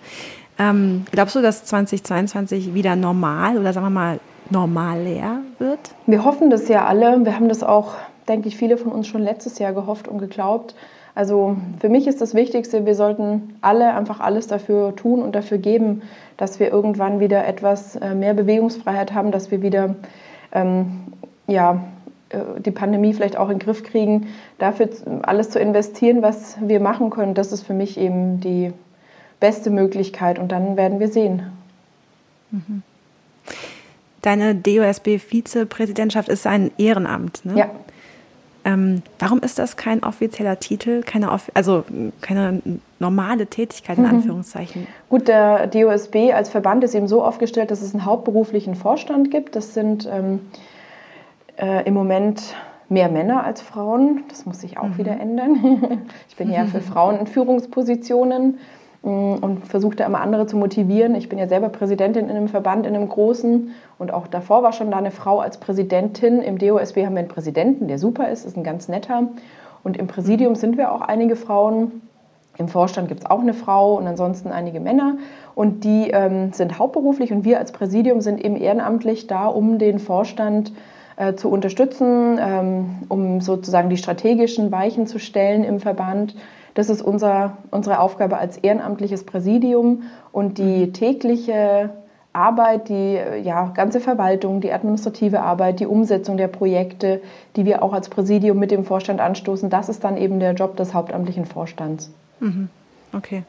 Ähm, 0.60 1.06
glaubst 1.12 1.36
du, 1.36 1.42
dass 1.42 1.64
2022 1.66 2.74
wieder 2.74 2.96
normal 2.96 3.58
oder 3.58 3.72
sagen 3.72 3.86
wir 3.86 3.92
mal 3.92 4.20
normaler 4.50 5.40
wird? 5.58 5.80
Wir 6.06 6.26
hoffen 6.26 6.50
das 6.50 6.68
ja 6.68 6.86
alle. 6.86 7.24
Wir 7.24 7.36
haben 7.36 7.48
das 7.48 7.64
auch, 7.64 7.94
denke 8.28 8.50
ich, 8.50 8.58
viele 8.58 8.78
von 8.78 8.92
uns 8.92 9.08
schon 9.08 9.22
letztes 9.22 9.58
Jahr 9.58 9.74
gehofft 9.74 10.08
und 10.08 10.20
geglaubt. 10.20 10.76
Also 11.16 11.58
für 11.80 11.90
mich 11.90 12.08
ist 12.08 12.22
das 12.22 12.34
Wichtigste, 12.34 12.86
wir 12.86 12.96
sollten 12.96 13.58
alle 13.62 13.94
einfach 13.94 14.20
alles 14.20 14.48
dafür 14.48 14.96
tun 14.96 15.22
und 15.22 15.34
dafür 15.34 15.58
geben, 15.58 16.02
dass 16.38 16.60
wir 16.60 16.72
irgendwann 16.72 17.20
wieder 17.20 17.46
etwas 17.48 17.96
äh, 17.96 18.14
mehr 18.14 18.34
Bewegungsfreiheit 18.34 19.14
haben, 19.14 19.32
dass 19.32 19.52
wir 19.52 19.62
wieder 19.62 19.96
ähm, 20.54 21.02
ja, 21.48 21.84
äh, 22.30 22.62
die 22.62 22.72
Pandemie 22.72 23.14
vielleicht 23.14 23.38
auch 23.38 23.50
in 23.50 23.58
den 23.58 23.66
Griff 23.66 23.84
kriegen, 23.84 24.28
dafür 24.60 24.90
alles 25.24 25.50
zu 25.50 25.60
investieren, 25.60 26.22
was 26.22 26.58
wir 26.62 26.80
machen 26.80 27.10
können. 27.10 27.34
Das 27.34 27.52
ist 27.52 27.64
für 27.64 27.74
mich 27.74 27.98
eben 27.98 28.40
die 28.40 28.72
beste 29.40 29.70
Möglichkeit 29.70 30.40
und 30.40 30.52
dann 30.52 30.78
werden 30.78 31.00
wir 31.00 31.10
sehen. 31.10 31.44
Mhm. 32.52 32.84
Deine 34.22 34.56
DOSB-Vizepräsidentschaft 34.56 36.28
ist 36.28 36.46
ein 36.46 36.72
Ehrenamt, 36.78 37.46
ne? 37.46 37.58
Ja. 37.58 37.70
Ähm, 38.66 39.04
warum 39.20 39.40
ist 39.40 39.58
das 39.58 39.78
kein 39.78 40.04
offizieller 40.04 40.60
Titel, 40.60 41.02
keine, 41.02 41.32
also 41.54 41.86
keine 42.20 42.62
normale 43.00 43.48
Tätigkeit 43.48 43.98
in 43.98 44.04
mhm. 44.04 44.10
Anführungszeichen? 44.10 44.88
Gut, 45.08 45.30
der 45.30 45.68
DOSB 45.68 46.34
als 46.34 46.50
Verband 46.50 46.84
ist 46.84 46.94
eben 46.94 47.08
so 47.08 47.24
aufgestellt, 47.24 47.72
dass 47.72 47.82
es 47.82 47.94
einen 47.94 48.04
hauptberuflichen 48.06 48.76
Vorstand 48.76 49.32
gibt. 49.32 49.56
Das 49.56 49.74
sind 49.74 50.10
ähm, 50.12 50.42
äh, 51.58 51.86
im 51.86 51.94
Moment 51.94 52.42
mehr 52.90 53.10
Männer 53.10 53.46
als 53.46 53.62
Frauen. 53.62 54.26
Das 54.28 54.46
muss 54.46 54.60
sich 54.60 54.78
auch 54.78 54.90
mhm. 54.90 54.98
wieder 54.98 55.20
ändern. 55.20 56.02
ich 56.30 56.36
bin 56.36 56.52
ja 56.52 56.66
für 56.66 56.82
Frauen 56.82 57.18
in 57.18 57.28
Führungspositionen. 57.28 58.58
Mm, 59.02 59.36
und 59.42 59.66
versuche 59.68 59.96
da 59.96 60.06
immer 60.06 60.22
andere 60.22 60.46
zu 60.46 60.58
motivieren. 60.58 61.16
Ich 61.16 61.30
bin 61.30 61.40
ja 61.40 61.48
selber 61.48 61.70
Präsidentin 61.70 62.30
in 62.30 62.36
einem 62.36 62.50
Verband, 62.50 62.86
in 62.86 62.96
einem 62.96 63.08
großen 63.08 63.72
und 63.98 64.12
auch 64.14 64.28
davor 64.28 64.64
war 64.64 64.74
schon 64.74 64.92
da 64.92 64.98
eine 64.98 65.12
Frau 65.12 65.40
als 65.40 65.58
Präsidentin. 65.58 66.42
Im 66.42 66.58
DOSB 66.58 67.06
haben 67.06 67.14
wir 67.14 67.20
einen 67.20 67.28
Präsidenten, 67.28 67.88
der 67.88 67.98
super 67.98 68.30
ist, 68.30 68.46
ist 68.46 68.58
ein 68.58 68.64
ganz 68.64 68.88
netter. 68.90 69.30
Und 69.84 69.96
im 69.98 70.08
Präsidium 70.08 70.56
sind 70.56 70.78
wir 70.78 70.92
auch 70.92 71.02
einige 71.02 71.38
Frauen. 71.38 72.02
Im 72.58 72.68
Vorstand 72.68 73.08
gibt 73.08 73.22
es 73.22 73.26
auch 73.26 73.40
eine 73.40 73.54
Frau 73.54 73.96
und 73.96 74.06
ansonsten 74.06 74.52
einige 74.52 74.82
Männer. 74.82 75.18
Und 75.56 75.86
die 75.86 76.10
ähm, 76.12 76.52
sind 76.52 76.78
hauptberuflich 76.78 77.32
und 77.32 77.46
wir 77.46 77.60
als 77.60 77.72
Präsidium 77.72 78.20
sind 78.20 78.44
eben 78.44 78.58
ehrenamtlich 78.58 79.28
da, 79.28 79.48
um 79.48 79.80
den 79.80 80.00
Vorstand 80.00 80.74
äh, 81.16 81.36
zu 81.36 81.50
unterstützen, 81.50 82.38
ähm, 82.42 82.96
um 83.08 83.40
sozusagen 83.40 83.90
die 83.90 83.96
strategischen 83.96 84.74
Weichen 84.74 85.08
zu 85.08 85.20
stellen 85.20 85.64
im 85.64 85.80
Verband. 85.80 86.36
Das 86.74 86.90
ist 86.90 87.02
unser, 87.02 87.58
unsere 87.72 88.00
Aufgabe 88.00 88.38
als 88.38 88.58
ehrenamtliches 88.58 89.24
Präsidium 89.24 90.04
und 90.32 90.58
die 90.58 90.92
tägliche 90.92 91.92
Arbeit, 92.32 92.90
die 92.90 93.20
ja, 93.44 93.72
ganze 93.74 94.00
Verwaltung, 94.00 94.62
die 94.62 94.72
administrative 94.72 95.42
Arbeit, 95.42 95.80
die 95.80 95.88
Umsetzung 95.88 96.38
der 96.38 96.48
Projekte, 96.48 97.22
die 97.56 97.66
wir 97.66 97.82
auch 97.82 97.94
als 97.94 98.10
Präsidium 98.10 98.60
mit 98.60 98.72
dem 98.72 98.86
Vorstand 98.86 99.20
anstoßen, 99.20 99.70
das 99.70 99.90
ist 99.90 100.04
dann 100.04 100.16
eben 100.16 100.40
der 100.40 100.54
Job 100.54 100.78
des 100.78 100.94
hauptamtlichen 100.94 101.46
Vorstands. 101.46 102.12
Mhm. 102.40 102.70
Okay. 103.14 103.44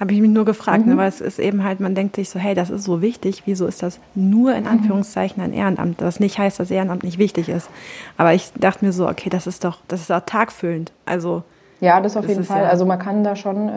Habe 0.00 0.12
ich 0.12 0.20
mich 0.20 0.30
nur 0.30 0.44
gefragt, 0.44 0.86
ne, 0.86 0.92
mhm. 0.92 0.96
ne, 0.96 0.96
weil 0.98 1.08
es 1.08 1.20
ist 1.20 1.38
eben 1.38 1.62
halt, 1.62 1.80
man 1.80 1.94
denkt 1.94 2.16
sich 2.16 2.28
so, 2.28 2.38
hey, 2.38 2.54
das 2.54 2.70
ist 2.70 2.84
so 2.84 3.00
wichtig, 3.00 3.42
wieso 3.46 3.66
ist 3.66 3.82
das 3.82 3.98
nur 4.14 4.54
in 4.54 4.64
mhm. 4.64 4.70
Anführungszeichen 4.70 5.42
ein 5.42 5.52
Ehrenamt? 5.52 6.00
Das 6.00 6.18
nicht 6.18 6.38
heißt, 6.38 6.58
dass 6.58 6.70
Ehrenamt 6.70 7.02
nicht 7.02 7.18
wichtig 7.18 7.48
ist. 7.48 7.68
Aber 8.16 8.32
ich 8.32 8.50
dachte 8.54 8.84
mir 8.84 8.92
so, 8.92 9.08
okay, 9.08 9.30
das 9.30 9.46
ist 9.46 9.64
doch, 9.64 9.78
das 9.88 10.00
ist 10.00 10.10
auch 10.10 10.20
tagfüllend. 10.24 10.92
Also. 11.04 11.42
Ja, 11.80 12.00
das 12.00 12.16
auf 12.16 12.28
jeden 12.28 12.44
Fall. 12.44 12.62
Ja 12.62 12.68
also 12.68 12.86
man 12.86 12.98
kann 12.98 13.24
da 13.24 13.36
schon, 13.36 13.68
äh, 13.68 13.72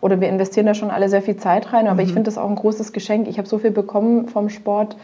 oder 0.00 0.20
wir 0.20 0.28
investieren 0.28 0.66
da 0.66 0.74
schon 0.74 0.90
alle 0.90 1.08
sehr 1.08 1.22
viel 1.22 1.36
Zeit 1.36 1.72
rein, 1.72 1.86
aber 1.86 2.02
mhm. 2.02 2.08
ich 2.08 2.12
finde 2.12 2.24
das 2.24 2.38
auch 2.38 2.48
ein 2.48 2.56
großes 2.56 2.92
Geschenk. 2.92 3.28
Ich 3.28 3.38
habe 3.38 3.48
so 3.48 3.58
viel 3.58 3.70
bekommen 3.70 4.28
vom 4.28 4.50
Sport, 4.50 4.96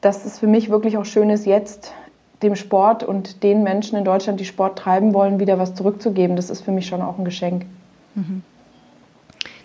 dass 0.00 0.24
es 0.24 0.38
für 0.38 0.46
mich 0.46 0.70
wirklich 0.70 0.98
auch 0.98 1.04
schön 1.04 1.30
ist, 1.30 1.46
jetzt 1.46 1.92
dem 2.42 2.54
Sport 2.54 3.02
und 3.02 3.42
den 3.42 3.62
Menschen 3.62 3.96
in 3.96 4.04
Deutschland, 4.04 4.40
die 4.40 4.44
Sport 4.44 4.78
treiben 4.78 5.14
wollen, 5.14 5.40
wieder 5.40 5.58
was 5.58 5.74
zurückzugeben. 5.74 6.36
Das 6.36 6.50
ist 6.50 6.60
für 6.60 6.72
mich 6.72 6.86
schon 6.86 7.00
auch 7.00 7.18
ein 7.18 7.24
Geschenk. 7.24 7.64
Mhm. 8.14 8.42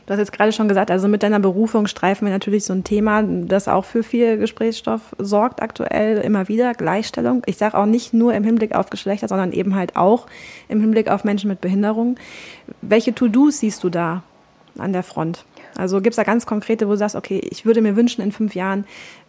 Du 0.06 0.14
hast 0.14 0.20
jetzt 0.20 0.34
gerade 0.34 0.52
schon 0.52 0.68
gesagt, 0.68 0.90
also 0.90 1.08
mit 1.08 1.24
deiner 1.24 1.40
Berufung 1.40 1.88
streifen 1.88 2.26
wir 2.26 2.34
natürlich 2.34 2.66
so 2.66 2.74
ein 2.74 2.84
Thema, 2.84 3.24
das 3.24 3.68
auch 3.68 3.86
für 3.86 4.04
viel 4.04 4.38
Gesprächsstoff 4.38 5.16
sorgt 5.20 5.62
aktuell 5.62 6.18
immer 6.18 6.48
wieder, 6.48 6.74
Gleichstellung. 6.74 7.44
Ich 7.46 7.58
sage 7.58 7.78
auch 7.78 7.86
nicht 7.86 8.14
nur 8.14 8.34
im 8.34 8.44
Hinblick 8.44 8.76
auf 8.76 8.90
Geschlechter, 8.90 9.28
sondern 9.28 9.52
eben 9.52 9.76
halt 9.76 9.96
auch 9.96 10.28
im 10.70 10.82
Hinblick 10.82 11.10
auf 11.10 11.24
Menschen 11.24 11.50
mit 11.50 11.62
Behinderung. 11.62 12.16
Welche 12.82 13.14
To-Dos 13.14 13.60
siehst 13.60 13.84
du 13.84 13.90
da 13.90 14.24
an 14.78 14.92
der 14.92 15.04
Front? 15.04 15.46
Also 15.78 15.98
gibt 16.02 16.14
es 16.14 16.18
da 16.18 16.24
ganz 16.24 16.46
konkrete, 16.46 16.88
wo 16.88 16.92
du 16.92 16.98
sagst, 16.98 17.16
okay, 17.16 17.40
ich 17.50 17.66
würde 17.66 17.82
mir 17.82 17.96
wünschen, 17.96 18.22
in 18.22 18.32
fünf 18.32 18.56
Jahren 18.56 18.86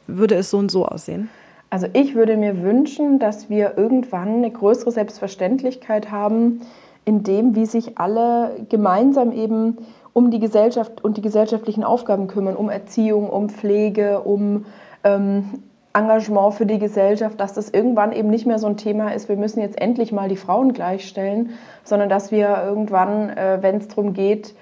würde 0.07 0.35
es 0.37 0.51
so 0.51 0.59
und 0.59 0.71
so 0.71 0.87
aussehen? 0.87 1.29
Also 1.71 1.87
ich 1.93 2.15
würde 2.15 2.37
mir 2.37 2.63
wünschen, 2.63 3.19
dass 3.19 3.49
wir 3.49 3.79
irgendwann 3.79 4.29
eine 4.29 4.51
größere 4.51 4.91
Selbstverständlichkeit 4.91 6.11
haben, 6.11 6.61
in 7.05 7.23
dem, 7.23 7.57
wie 7.57 7.67
sich 7.67 7.99
alle 7.99 8.67
gemeinsam 8.69 9.33
eben 9.33 9.79
um 10.13 10.31
die 10.31 10.41
Gesellschaft 10.41 11.03
und 11.03 11.17
die 11.17 11.23
gesellschaftlichen 11.23 11.85
Aufgaben 11.85 12.27
kümmern, 12.27 12.57
um 12.57 12.69
Erziehung, 12.69 13.31
um 13.31 13.49
Pflege, 13.49 14.21
um 14.21 14.67
ähm, 15.05 15.63
Engagement 15.95 16.55
für 16.55 16.67
die 16.67 16.79
Gesellschaft, 16.79 17.39
dass 17.39 17.53
das 17.53 17.69
irgendwann 17.69 18.13
eben 18.13 18.31
nicht 18.31 18.47
mehr 18.47 18.59
so 18.59 18.67
ein 18.67 18.77
Thema 18.77 19.11
ist, 19.11 19.29
wir 19.29 19.37
müssen 19.37 19.61
jetzt 19.61 19.81
endlich 19.81 20.13
mal 20.13 20.29
die 20.29 20.37
Frauen 20.37 20.73
gleichstellen, 20.73 21.51
sondern 21.85 22.09
dass 22.09 22.31
wir 22.31 22.63
irgendwann, 22.65 23.31
äh, 23.31 23.59
wenn 23.61 23.77
es 23.77 23.89
darum 23.89 24.15
geht, 24.15 24.55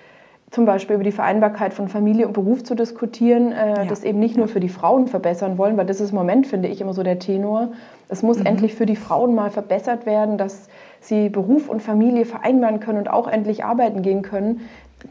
zum 0.51 0.65
Beispiel 0.65 0.97
über 0.97 1.05
die 1.05 1.13
Vereinbarkeit 1.13 1.73
von 1.73 1.87
Familie 1.89 2.27
und 2.27 2.33
Beruf 2.33 2.65
zu 2.65 2.75
diskutieren, 2.75 3.53
äh, 3.53 3.69
ja. 3.69 3.85
das 3.85 4.03
eben 4.03 4.19
nicht 4.19 4.37
nur 4.37 4.49
für 4.49 4.59
die 4.59 4.69
Frauen 4.69 5.07
verbessern 5.07 5.59
wollen, 5.59 5.77
weil 5.77 5.87
das 5.87 6.01
ist 6.01 6.11
im 6.11 6.17
Moment, 6.17 6.49
finde 6.49 6.69
ich, 6.69 6.81
immer 6.81 6.93
so 6.93 7.05
der 7.05 7.21
Tenor. 7.21 7.69
Es 8.09 8.25
muss 8.25 8.41
mhm. 8.41 8.47
endlich 8.47 8.75
für 8.75 8.87
die 8.87 8.97
Frauen 8.97 9.37
mal 9.37 9.51
verbessert 9.51 10.07
werden, 10.07 10.39
dass 10.39 10.69
sie 10.99 11.29
Beruf 11.29 11.69
und 11.69 11.81
Familie 11.81 12.25
vereinbaren 12.25 12.81
können 12.81 12.99
und 12.99 13.11
auch 13.11 13.29
endlich 13.29 13.65
arbeiten 13.65 14.03
gehen 14.03 14.23
können. 14.23 14.63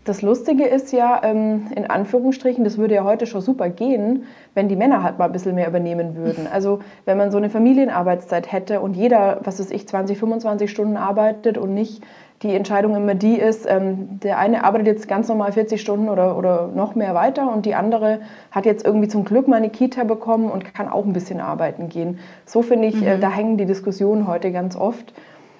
Das 0.05 0.21
Lustige 0.21 0.65
ist 0.65 0.91
ja, 0.91 1.21
ähm, 1.23 1.67
in 1.75 1.89
Anführungsstrichen, 1.89 2.63
das 2.63 2.77
würde 2.77 2.95
ja 2.95 3.03
heute 3.03 3.25
schon 3.25 3.41
super 3.41 3.69
gehen, 3.69 4.23
wenn 4.53 4.69
die 4.69 4.75
Männer 4.75 5.03
halt 5.03 5.17
mal 5.17 5.25
ein 5.25 5.31
bisschen 5.31 5.55
mehr 5.55 5.67
übernehmen 5.67 6.15
würden. 6.15 6.47
Also 6.59 6.79
wenn 7.05 7.17
man 7.17 7.31
so 7.31 7.37
eine 7.37 7.49
Familienarbeitszeit 7.49 8.51
hätte 8.51 8.81
und 8.81 8.95
jeder, 8.95 9.39
was 9.43 9.59
weiß 9.59 9.71
ich, 9.71 9.87
20, 9.87 10.17
25 10.17 10.69
Stunden 10.69 10.97
arbeitet 10.97 11.57
und 11.57 11.73
nicht 11.73 12.03
die 12.41 12.53
Entscheidung 12.53 12.95
immer 12.95 13.15
die 13.15 13.37
ist, 13.37 13.65
ähm, 13.69 14.19
der 14.19 14.37
eine 14.39 14.63
arbeitet 14.63 14.87
jetzt 14.87 15.07
ganz 15.07 15.27
normal 15.27 15.51
40 15.51 15.81
Stunden 15.81 16.09
oder, 16.09 16.37
oder 16.37 16.69
noch 16.73 16.95
mehr 16.95 17.13
weiter 17.13 17.51
und 17.51 17.65
die 17.65 17.75
andere 17.75 18.21
hat 18.51 18.65
jetzt 18.65 18.85
irgendwie 18.85 19.07
zum 19.07 19.25
Glück 19.25 19.47
mal 19.47 19.57
eine 19.57 19.69
Kita 19.69 20.03
bekommen 20.05 20.49
und 20.49 20.73
kann 20.73 20.87
auch 20.87 21.05
ein 21.05 21.13
bisschen 21.13 21.39
arbeiten 21.39 21.89
gehen. 21.89 22.19
So 22.45 22.61
finde 22.61 22.87
ich, 22.87 23.05
äh, 23.05 23.17
mhm. 23.17 23.21
da 23.21 23.29
hängen 23.29 23.57
die 23.57 23.65
Diskussionen 23.65 24.27
heute 24.27 24.51
ganz 24.51 24.75
oft. 24.75 25.13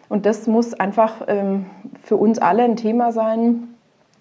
Und 0.07 0.25
das 0.25 0.47
muss 0.47 0.73
einfach 0.73 1.21
ähm, 1.27 1.65
für 2.01 2.15
uns 2.15 2.39
alle 2.39 2.63
ein 2.63 2.75
Thema 2.75 3.11
sein, 3.11 3.75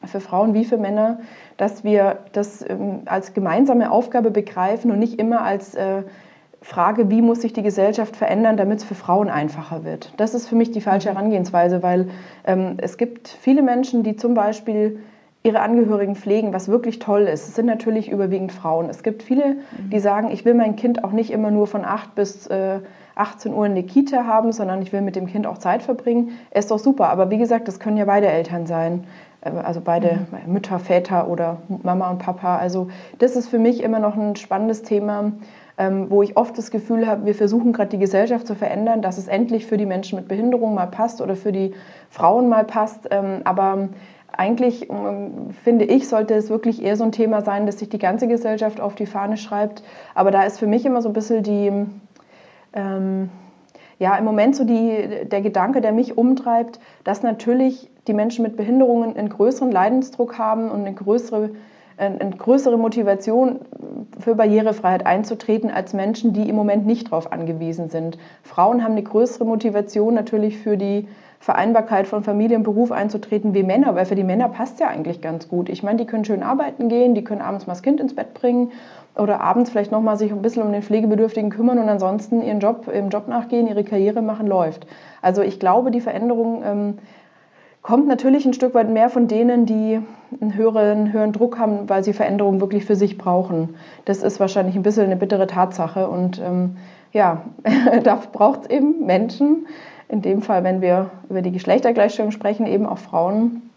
für 0.04 0.20
Frauen 0.20 0.54
wie 0.54 0.64
für 0.64 0.78
Männer, 0.78 1.20
dass 1.56 1.84
wir 1.84 2.18
das 2.32 2.64
ähm, 2.68 3.02
als 3.06 3.34
gemeinsame 3.34 3.90
Aufgabe 3.90 4.30
begreifen 4.30 4.90
und 4.90 4.98
nicht 4.98 5.18
immer 5.18 5.42
als 5.42 5.74
äh, 5.74 6.02
Frage, 6.60 7.10
wie 7.10 7.22
muss 7.22 7.42
sich 7.42 7.52
die 7.52 7.62
Gesellschaft 7.62 8.16
verändern, 8.16 8.56
damit 8.56 8.78
es 8.78 8.84
für 8.84 8.94
Frauen 8.94 9.28
einfacher 9.28 9.84
wird. 9.84 10.12
Das 10.16 10.34
ist 10.34 10.48
für 10.48 10.56
mich 10.56 10.70
die 10.70 10.80
falsche 10.80 11.10
mhm. 11.10 11.16
Herangehensweise, 11.16 11.82
weil 11.82 12.08
ähm, 12.46 12.74
es 12.78 12.96
gibt 12.96 13.28
viele 13.28 13.62
Menschen, 13.62 14.02
die 14.02 14.16
zum 14.16 14.34
Beispiel 14.34 15.00
ihre 15.44 15.60
Angehörigen 15.60 16.16
pflegen, 16.16 16.52
was 16.52 16.68
wirklich 16.68 16.98
toll 16.98 17.22
ist. 17.22 17.48
Es 17.48 17.54
sind 17.54 17.66
natürlich 17.66 18.10
überwiegend 18.10 18.50
Frauen. 18.50 18.90
Es 18.90 19.04
gibt 19.04 19.22
viele, 19.22 19.54
mhm. 19.54 19.90
die 19.90 20.00
sagen, 20.00 20.30
ich 20.32 20.44
will 20.44 20.54
mein 20.54 20.74
Kind 20.74 21.04
auch 21.04 21.12
nicht 21.12 21.30
immer 21.30 21.50
nur 21.50 21.66
von 21.66 21.84
8 21.84 22.14
bis 22.14 22.48
äh, 22.48 22.80
18 23.14 23.54
Uhr 23.54 23.66
in 23.66 23.74
der 23.74 23.84
Kita 23.84 24.24
haben, 24.24 24.52
sondern 24.52 24.82
ich 24.82 24.92
will 24.92 25.00
mit 25.00 25.16
dem 25.16 25.26
Kind 25.26 25.46
auch 25.46 25.58
Zeit 25.58 25.82
verbringen. 25.82 26.32
Ist 26.50 26.70
doch 26.70 26.78
super. 26.78 27.08
Aber 27.08 27.30
wie 27.30 27.38
gesagt, 27.38 27.68
das 27.68 27.78
können 27.78 27.96
ja 27.96 28.04
beide 28.04 28.28
Eltern 28.28 28.66
sein. 28.66 29.04
Äh, 29.48 29.58
also 29.58 29.80
beide 29.80 30.26
mhm. 30.46 30.52
Mütter, 30.52 30.78
Väter 30.78 31.28
oder 31.28 31.58
Mama 31.82 32.10
und 32.10 32.18
Papa. 32.18 32.56
Also 32.56 32.88
das 33.18 33.36
ist 33.36 33.48
für 33.48 33.58
mich 33.58 33.82
immer 33.82 33.98
noch 33.98 34.16
ein 34.16 34.36
spannendes 34.36 34.82
Thema, 34.82 35.32
ähm, 35.78 36.10
wo 36.10 36.22
ich 36.22 36.36
oft 36.36 36.58
das 36.58 36.70
Gefühl 36.70 37.06
habe, 37.06 37.24
wir 37.26 37.34
versuchen 37.34 37.72
gerade 37.72 37.90
die 37.90 37.98
Gesellschaft 37.98 38.46
zu 38.46 38.54
verändern, 38.54 39.00
dass 39.02 39.18
es 39.18 39.28
endlich 39.28 39.66
für 39.66 39.76
die 39.76 39.86
Menschen 39.86 40.16
mit 40.16 40.28
Behinderung 40.28 40.74
mal 40.74 40.86
passt 40.86 41.20
oder 41.20 41.36
für 41.36 41.52
die 41.52 41.74
Frauen 42.10 42.48
mal 42.48 42.64
passt. 42.64 43.08
Ähm, 43.10 43.42
aber 43.44 43.88
eigentlich 44.36 44.90
ähm, 44.90 45.50
finde 45.64 45.84
ich, 45.84 46.08
sollte 46.08 46.34
es 46.34 46.50
wirklich 46.50 46.82
eher 46.82 46.96
so 46.96 47.04
ein 47.04 47.12
Thema 47.12 47.42
sein, 47.42 47.66
dass 47.66 47.78
sich 47.78 47.88
die 47.88 47.98
ganze 47.98 48.28
Gesellschaft 48.28 48.80
auf 48.80 48.94
die 48.94 49.06
Fahne 49.06 49.36
schreibt. 49.36 49.82
Aber 50.14 50.30
da 50.30 50.42
ist 50.42 50.58
für 50.58 50.66
mich 50.66 50.84
immer 50.84 51.02
so 51.02 51.08
ein 51.08 51.12
bisschen 51.12 51.42
die, 51.42 51.72
ähm, 52.72 53.30
ja, 53.98 54.16
im 54.16 54.24
Moment 54.24 54.54
so 54.54 54.64
die, 54.64 55.24
der 55.24 55.40
Gedanke, 55.40 55.80
der 55.80 55.92
mich 55.92 56.16
umtreibt, 56.16 56.78
dass 57.04 57.22
natürlich 57.22 57.90
die 58.06 58.14
Menschen 58.14 58.42
mit 58.42 58.56
Behinderungen 58.56 59.16
einen 59.16 59.28
größeren 59.28 59.70
Leidensdruck 59.70 60.38
haben 60.38 60.70
und 60.70 60.80
eine 60.80 60.94
größere, 60.94 61.50
eine 61.96 62.30
größere 62.30 62.78
Motivation 62.78 63.58
für 64.20 64.36
Barrierefreiheit 64.36 65.04
einzutreten 65.04 65.70
als 65.70 65.94
Menschen, 65.94 66.32
die 66.32 66.48
im 66.48 66.54
Moment 66.54 66.86
nicht 66.86 67.08
darauf 67.08 67.32
angewiesen 67.32 67.90
sind. 67.90 68.18
Frauen 68.44 68.84
haben 68.84 68.92
eine 68.92 69.02
größere 69.02 69.44
Motivation 69.44 70.14
natürlich 70.14 70.58
für 70.58 70.76
die 70.76 71.08
Vereinbarkeit 71.40 72.06
von 72.06 72.24
Familie 72.24 72.56
und 72.56 72.64
Beruf 72.64 72.90
einzutreten 72.90 73.54
wie 73.54 73.62
Männer, 73.62 73.94
weil 73.94 74.06
für 74.06 74.16
die 74.16 74.24
Männer 74.24 74.48
passt 74.48 74.80
ja 74.80 74.88
eigentlich 74.88 75.20
ganz 75.20 75.48
gut. 75.48 75.68
Ich 75.68 75.82
meine, 75.82 75.98
die 75.98 76.04
können 76.04 76.24
schön 76.24 76.42
arbeiten 76.42 76.88
gehen, 76.88 77.14
die 77.14 77.22
können 77.22 77.40
abends 77.40 77.66
mal 77.66 77.74
das 77.74 77.82
Kind 77.82 78.00
ins 78.00 78.14
Bett 78.14 78.34
bringen 78.34 78.72
oder 79.16 79.40
abends 79.40 79.70
vielleicht 79.70 79.92
nochmal 79.92 80.16
sich 80.16 80.32
ein 80.32 80.42
bisschen 80.42 80.62
um 80.62 80.72
den 80.72 80.82
Pflegebedürftigen 80.82 81.50
kümmern 81.50 81.78
und 81.78 81.88
ansonsten 81.88 82.42
ihren 82.42 82.60
Job, 82.60 82.88
im 82.88 83.08
Job 83.08 83.28
nachgehen, 83.28 83.66
ihre 83.66 83.84
Karriere 83.84 84.22
machen, 84.22 84.46
läuft. 84.46 84.86
Also 85.22 85.42
ich 85.42 85.58
glaube, 85.58 85.90
die 85.90 86.00
Veränderung 86.00 86.62
ähm, 86.64 86.98
kommt 87.82 88.06
natürlich 88.06 88.44
ein 88.46 88.52
Stück 88.52 88.74
weit 88.74 88.90
mehr 88.90 89.08
von 89.08 89.28
denen, 89.28 89.66
die 89.66 90.00
einen 90.40 90.54
höheren, 90.54 91.12
höheren 91.12 91.32
Druck 91.32 91.58
haben, 91.58 91.88
weil 91.88 92.04
sie 92.04 92.12
Veränderungen 92.12 92.60
wirklich 92.60 92.84
für 92.84 92.96
sich 92.96 93.18
brauchen. 93.18 93.76
Das 94.04 94.22
ist 94.22 94.40
wahrscheinlich 94.40 94.76
ein 94.76 94.82
bisschen 94.82 95.04
eine 95.04 95.16
bittere 95.16 95.46
Tatsache 95.46 96.08
und 96.08 96.40
ähm, 96.40 96.76
ja, 97.12 97.42
da 98.04 98.20
braucht 98.32 98.62
es 98.62 98.70
eben 98.70 99.06
Menschen, 99.06 99.66
in 100.08 100.22
dem 100.22 100.42
Fall, 100.42 100.64
wenn 100.64 100.80
wir 100.80 101.10
über 101.28 101.42
die 101.42 101.52
Geschlechtergleichstellung 101.52 102.30
sprechen, 102.30 102.66
eben 102.66 102.86
auch 102.86 102.98
Frauen, 102.98 103.70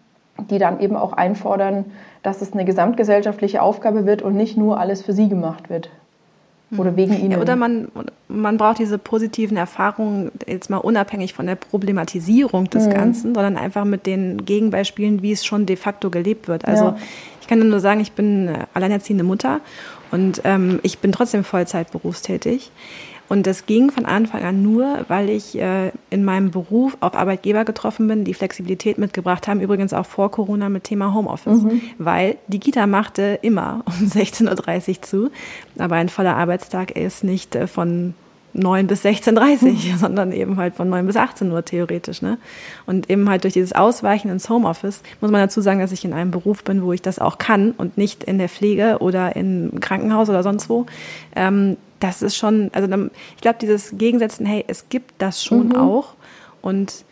die 0.49 0.57
dann 0.57 0.79
eben 0.79 0.95
auch 0.95 1.13
einfordern, 1.13 1.85
dass 2.23 2.41
es 2.41 2.53
eine 2.53 2.65
gesamtgesellschaftliche 2.65 3.61
Aufgabe 3.61 4.05
wird 4.05 4.21
und 4.21 4.35
nicht 4.35 4.57
nur 4.57 4.79
alles 4.79 5.01
für 5.01 5.13
sie 5.13 5.29
gemacht 5.29 5.69
wird. 5.69 5.89
Oder 6.77 6.95
wegen 6.95 7.13
ihnen. 7.19 7.31
Ja, 7.31 7.39
oder 7.39 7.57
man, 7.57 7.89
man 8.29 8.57
braucht 8.57 8.79
diese 8.79 8.97
positiven 8.97 9.57
Erfahrungen 9.57 10.31
jetzt 10.47 10.69
mal 10.69 10.77
unabhängig 10.77 11.33
von 11.33 11.45
der 11.45 11.55
Problematisierung 11.55 12.69
des 12.69 12.85
mhm. 12.85 12.91
Ganzen, 12.91 13.35
sondern 13.35 13.57
einfach 13.57 13.83
mit 13.83 14.05
den 14.05 14.45
Gegenbeispielen, 14.45 15.21
wie 15.21 15.33
es 15.33 15.45
schon 15.45 15.65
de 15.65 15.75
facto 15.75 16.09
gelebt 16.09 16.47
wird. 16.47 16.65
Also 16.65 16.85
ja. 16.85 16.97
ich 17.41 17.47
kann 17.47 17.59
nur 17.67 17.79
sagen, 17.81 17.99
ich 17.99 18.13
bin 18.13 18.49
alleinerziehende 18.73 19.25
Mutter 19.25 19.59
und 20.11 20.41
ähm, 20.45 20.79
ich 20.83 20.99
bin 20.99 21.11
trotzdem 21.11 21.43
Vollzeit 21.43 21.91
berufstätig. 21.91 22.71
Und 23.31 23.47
das 23.47 23.65
ging 23.65 23.91
von 23.91 24.05
Anfang 24.05 24.43
an 24.43 24.61
nur, 24.61 25.05
weil 25.07 25.29
ich 25.29 25.57
äh, 25.57 25.93
in 26.09 26.25
meinem 26.25 26.51
Beruf 26.51 26.97
auf 26.99 27.15
Arbeitgeber 27.15 27.63
getroffen 27.63 28.05
bin, 28.09 28.25
die 28.25 28.33
Flexibilität 28.33 28.97
mitgebracht 28.97 29.47
haben, 29.47 29.61
übrigens 29.61 29.93
auch 29.93 30.05
vor 30.05 30.31
Corona 30.31 30.67
mit 30.67 30.83
Thema 30.83 31.13
Homeoffice. 31.13 31.61
Mhm. 31.61 31.81
Weil 31.97 32.35
die 32.47 32.59
Kita 32.59 32.87
machte 32.87 33.39
immer 33.41 33.83
um 34.01 34.05
16.30 34.05 34.89
Uhr 34.89 35.01
zu, 35.01 35.31
aber 35.79 35.95
ein 35.95 36.09
voller 36.09 36.35
Arbeitstag 36.35 36.91
ist 36.91 37.23
nicht 37.23 37.55
äh, 37.55 37.67
von 37.67 38.15
9 38.51 38.87
bis 38.87 39.05
16.30 39.05 39.93
Uhr, 39.93 39.97
sondern 39.97 40.33
eben 40.33 40.57
halt 40.57 40.73
von 40.75 40.89
9 40.89 41.07
bis 41.07 41.15
18 41.15 41.49
Uhr 41.53 41.63
theoretisch. 41.63 42.21
Ne? 42.21 42.37
Und 42.85 43.09
eben 43.09 43.29
halt 43.29 43.45
durch 43.45 43.53
dieses 43.53 43.71
Ausweichen 43.71 44.29
ins 44.29 44.49
Homeoffice 44.49 45.03
muss 45.21 45.31
man 45.31 45.39
dazu 45.39 45.61
sagen, 45.61 45.79
dass 45.79 45.93
ich 45.93 46.03
in 46.03 46.11
einem 46.11 46.31
Beruf 46.31 46.65
bin, 46.65 46.83
wo 46.83 46.91
ich 46.91 47.01
das 47.01 47.17
auch 47.17 47.37
kann 47.37 47.71
und 47.71 47.97
nicht 47.97 48.25
in 48.25 48.39
der 48.39 48.49
Pflege 48.49 48.97
oder 48.99 49.37
im 49.37 49.79
Krankenhaus 49.79 50.27
oder 50.27 50.43
sonst 50.43 50.67
wo. 50.67 50.85
Ähm, 51.33 51.77
das 52.01 52.21
ist 52.21 52.35
schon, 52.35 52.69
also 52.73 52.87
ich 53.35 53.41
glaube, 53.41 53.59
dieses 53.61 53.97
Gegensetzen, 53.97 54.45
hey, 54.45 54.65
es 54.67 54.89
gibt 54.89 55.13
das 55.19 55.43
schon 55.43 55.69
mhm. 55.69 55.75
auch 55.75 56.15
und 56.61 57.05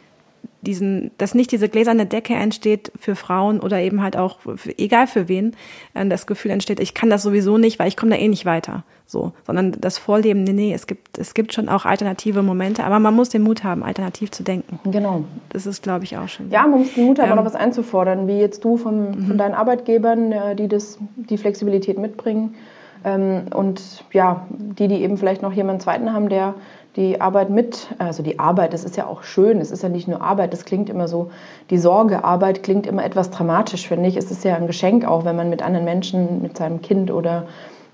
diesen, 0.62 1.12
dass 1.17 1.36
nicht 1.36 1.52
diese 1.52 1.69
gläserne 1.69 2.06
Decke 2.06 2.34
entsteht 2.34 2.91
für 2.99 3.15
Frauen 3.15 3.62
oder 3.62 3.80
eben 3.80 4.02
halt 4.02 4.17
auch, 4.17 4.39
für, 4.39 4.78
egal 4.78 5.08
für 5.08 5.30
wen, 5.30 5.56
äh, 5.93 6.06
das 6.08 6.28
Gefühl 6.28 6.52
entsteht, 6.52 6.80
ich 6.82 6.93
kann 6.93 7.10
das 7.10 7.23
sowieso 7.23 7.58
nicht, 7.58 7.80
weil 7.80 7.88
ich 7.88 7.95
komme 7.95 8.12
da 8.12 8.17
eh 8.17 8.28
nicht 8.28 8.45
weiter. 8.45 8.84
So, 9.06 9.32
sondern 9.47 9.71
das 9.80 9.97
Vorleben, 9.97 10.43
nee, 10.43 10.54
nee, 10.54 10.73
es 10.73 10.86
gibt, 10.86 11.17
es 11.17 11.34
gibt 11.34 11.54
schon 11.54 11.67
auch 11.67 11.86
alternative 11.86 12.43
Momente, 12.43 12.84
aber 12.84 12.99
man 12.99 13.15
muss 13.15 13.30
den 13.30 13.41
Mut 13.41 13.63
haben, 13.63 13.84
alternativ 13.84 14.30
zu 14.30 14.43
denken. 14.43 14.80
Genau. 14.84 15.23
Das 15.49 15.65
ist, 15.65 15.82
glaube 15.82 16.04
ich, 16.04 16.17
auch 16.17 16.28
schon. 16.28 16.52
Ja, 16.52 16.67
man 16.67 16.82
muss 16.82 16.93
den 16.93 17.06
Mut 17.06 17.19
haben, 17.19 17.32
ähm, 17.32 17.39
auch 17.39 17.45
was 17.45 17.56
einzufordern, 17.56 18.28
wie 18.28 18.38
jetzt 18.38 18.63
du 18.63 18.78
vom, 18.78 19.13
von 19.13 19.30
mhm. 19.30 19.38
deinen 19.38 19.56
Arbeitgebern, 19.56 20.32
äh, 20.32 20.56
die 20.56 20.67
das, 20.67 20.99
die 21.15 21.38
Flexibilität 21.38 21.97
mitbringen. 21.97 22.56
Ähm, 23.04 23.46
und 23.54 24.04
ja, 24.12 24.46
die, 24.50 24.88
die 24.88 25.02
eben 25.02 25.18
vielleicht 25.18 25.42
noch 25.42 25.54
jemanden 25.54 25.82
zweiten 25.82 26.14
haben, 26.14 26.30
der 26.30 26.56
die 26.96 27.22
Arbeit 27.22 27.50
mit, 27.50 27.88
also 27.98 28.24
die 28.24 28.40
Arbeit, 28.40 28.74
das 28.74 28.84
ist 28.84 28.98
ja 28.98 29.06
auch 29.06 29.24
schön, 29.24 29.60
es 29.60 29.72
ist 29.72 29.84
ja 29.84 29.90
nicht 29.90 30.08
nur 30.08 30.22
Arbeit, 30.22 30.54
das 30.54 30.66
klingt 30.66 30.90
immer 30.90 31.08
so, 31.08 31.30
die 31.70 31.78
Sorgearbeit 31.78 32.64
klingt 32.64 32.88
immer 32.88 33.06
etwas 33.06 33.30
dramatisch, 33.30 33.88
finde 33.88 34.10
ich. 34.10 34.18
Es 34.18 34.32
ist 34.32 34.44
ja 34.44 34.56
ein 34.56 34.68
Geschenk 34.68 35.06
auch, 35.06 35.24
wenn 35.24 35.36
man 35.36 35.50
mit 35.50 35.62
anderen 35.62 35.86
Menschen, 35.86 36.42
mit 36.42 36.58
seinem 36.58 36.82
Kind 36.82 37.12
oder 37.12 37.46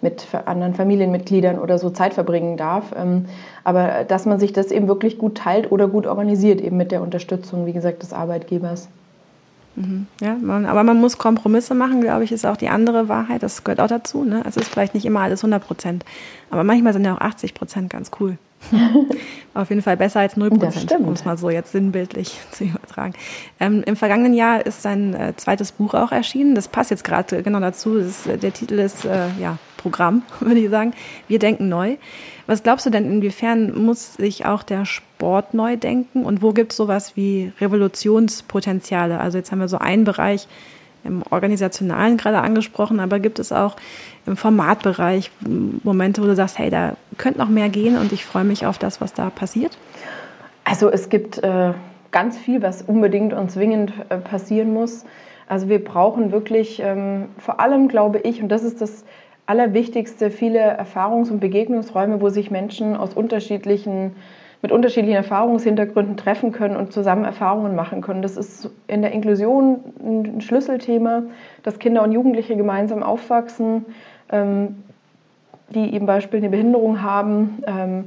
mit 0.02 0.28
anderen 0.46 0.74
Familienmitgliedern 0.74 1.60
oder 1.60 1.78
so 1.78 1.89
Zeit 1.89 2.13
verbringen 2.13 2.58
darf. 2.58 2.94
Ähm, 2.98 3.26
aber 3.63 4.06
dass 4.08 4.26
man 4.26 4.39
sich 4.39 4.54
das 4.54 4.72
eben 4.72 4.88
wirklich 4.88 5.18
gut 5.18 5.36
teilt 5.36 5.72
oder 5.72 5.88
gut 5.88 6.08
organisiert, 6.08 6.62
eben 6.62 6.78
mit 6.78 6.91
der 6.91 7.02
Unterstützung, 7.02 7.65
wie 7.65 7.74
gesagt, 7.74 8.02
des 8.02 8.13
Arbeitgebers. 8.13 8.88
Ja, 10.21 10.35
man, 10.35 10.65
aber 10.65 10.83
man 10.83 10.99
muss 10.99 11.17
Kompromisse 11.17 11.75
machen, 11.75 12.01
glaube 12.01 12.23
ich, 12.23 12.31
ist 12.31 12.45
auch 12.45 12.57
die 12.57 12.69
andere 12.69 13.09
Wahrheit. 13.09 13.43
Das 13.43 13.63
gehört 13.63 13.81
auch 13.81 13.88
dazu. 13.88 14.23
Ne? 14.23 14.43
Es 14.47 14.57
ist 14.57 14.69
vielleicht 14.69 14.93
nicht 14.93 15.05
immer 15.05 15.21
alles 15.21 15.41
100 15.41 15.65
Prozent, 15.65 16.05
aber 16.49 16.63
manchmal 16.63 16.93
sind 16.93 17.05
ja 17.05 17.15
auch 17.15 17.21
80 17.21 17.53
Prozent 17.53 17.89
ganz 17.89 18.11
cool. 18.19 18.38
Auf 19.54 19.69
jeden 19.69 19.82
Fall 19.82 19.95
besser 19.95 20.19
als 20.19 20.36
0 20.36 20.49
Prozent, 20.49 20.91
um 20.99 21.13
es 21.13 21.23
mal 21.23 21.38
so 21.38 21.49
jetzt 21.49 21.71
sinnbildlich 21.71 22.39
zu 22.51 22.65
übertragen. 22.65 23.13
Ähm, 23.60 23.84
Im 23.86 23.95
vergangenen 23.95 24.34
Jahr 24.34 24.65
ist 24.65 24.82
sein 24.82 25.13
äh, 25.13 25.34
zweites 25.38 25.71
Buch 25.71 25.93
auch 25.93 26.12
erschienen. 26.12 26.56
Das 26.56 26.67
passt 26.67 26.91
jetzt 26.91 27.04
gerade 27.04 27.41
genau 27.41 27.62
dazu. 27.62 27.95
Ist, 27.95 28.25
der 28.25 28.51
Titel 28.51 28.80
ist 28.80 29.06
äh, 29.06 29.28
ja 29.39 29.58
Programm, 29.78 30.23
würde 30.41 30.60
ich 30.60 30.69
sagen. 30.69 30.93
Wir 31.28 31.39
denken 31.39 31.69
neu. 31.69 31.95
Was 32.47 32.63
glaubst 32.63 32.86
du 32.86 32.89
denn, 32.89 33.06
inwiefern 33.06 33.82
muss 33.86 34.15
sich 34.15 34.45
auch 34.45 34.62
der 34.62 34.86
Sport 34.86 35.54
neu 35.54 35.78
denken 35.78 36.25
und 36.25 36.41
wo 36.41 36.51
gibt 36.51 36.73
es 36.73 36.78
sowas 36.78 37.15
wie 37.15 37.51
Revolutionspotenziale? 37.62 39.19
Also 39.19 39.38
jetzt 39.38 39.51
haben 39.51 39.60
wir 39.60 39.67
so 39.67 39.78
einen 39.78 40.04
Bereich 40.04 40.47
im 41.06 41.24
Organisationalen 41.30 42.18
gerade 42.18 42.39
angesprochen, 42.39 43.00
aber 43.00 43.20
gibt 43.20 43.39
es 43.39 43.52
auch 43.52 43.76
im 44.26 44.36
Formatbereich 44.38 45.32
Momente, 45.84 46.22
wo 46.22 46.26
du 46.26 46.36
sagst, 46.36 46.58
hey, 46.58 46.70
da 46.70 46.98
könnte 47.18 47.39
noch 47.39 47.50
mehr 47.50 47.70
gehen 47.70 47.98
und 47.98 48.12
ich 48.12 48.26
freue 48.26 48.44
mich 48.44 48.65
auf 48.65 48.78
das, 48.78 49.02
was 49.02 49.13
da 49.13 49.30
passiert? 49.30 49.78
Also 50.63 50.89
es 50.89 51.10
gibt 51.10 51.38
äh, 51.44 51.74
ganz 52.12 52.38
viel, 52.38 52.62
was 52.62 52.82
unbedingt 52.82 53.34
und 53.34 53.52
zwingend 53.52 53.94
äh, 54.10 54.18
passieren 54.18 54.74
muss. 54.74 55.06
Also 55.48 55.70
wir 55.70 55.84
brauchen 55.84 56.32
wirklich 56.32 56.82
ähm, 56.84 57.26
vor 57.38 57.60
allem, 57.60 57.88
glaube 57.88 58.20
ich, 58.20 58.41
und 58.41 58.50
das 58.50 58.63
ist 58.63 58.82
das 58.82 59.06
Allerwichtigste, 59.46 60.32
viele 60.32 60.80
Erfahrungs- 60.80 61.30
und 61.30 61.39
Begegnungsräume, 61.39 62.20
wo 62.20 62.30
sich 62.30 62.50
Menschen 62.50 62.96
aus 62.96 63.13
unterschiedlichen 63.13 64.15
mit 64.65 64.71
unterschiedlichen 64.71 65.17
Erfahrungshintergründen 65.17 66.17
treffen 66.17 66.51
können 66.51 66.75
und 66.75 66.91
zusammen 66.91 67.23
Erfahrungen 67.23 67.75
machen 67.75 68.01
können. 68.01 68.23
Das 68.23 68.36
ist 68.36 68.71
in 68.88 69.04
der 69.04 69.12
Inklusion 69.12 69.78
ein 70.04 70.41
Schlüsselthema, 70.41 71.21
dass 71.62 71.78
Kinder 71.78 72.01
und 72.01 72.12
Jugendliche 72.12 72.56
gemeinsam 72.56 73.04
aufwachsen, 73.04 73.86
ähm, 74.32 74.84
die 75.69 75.93
eben 75.93 76.08
Beispiel 76.08 76.39
eine 76.39 76.49
Behinderung 76.49 77.04
haben. 77.04 77.62
Ähm, 77.67 78.06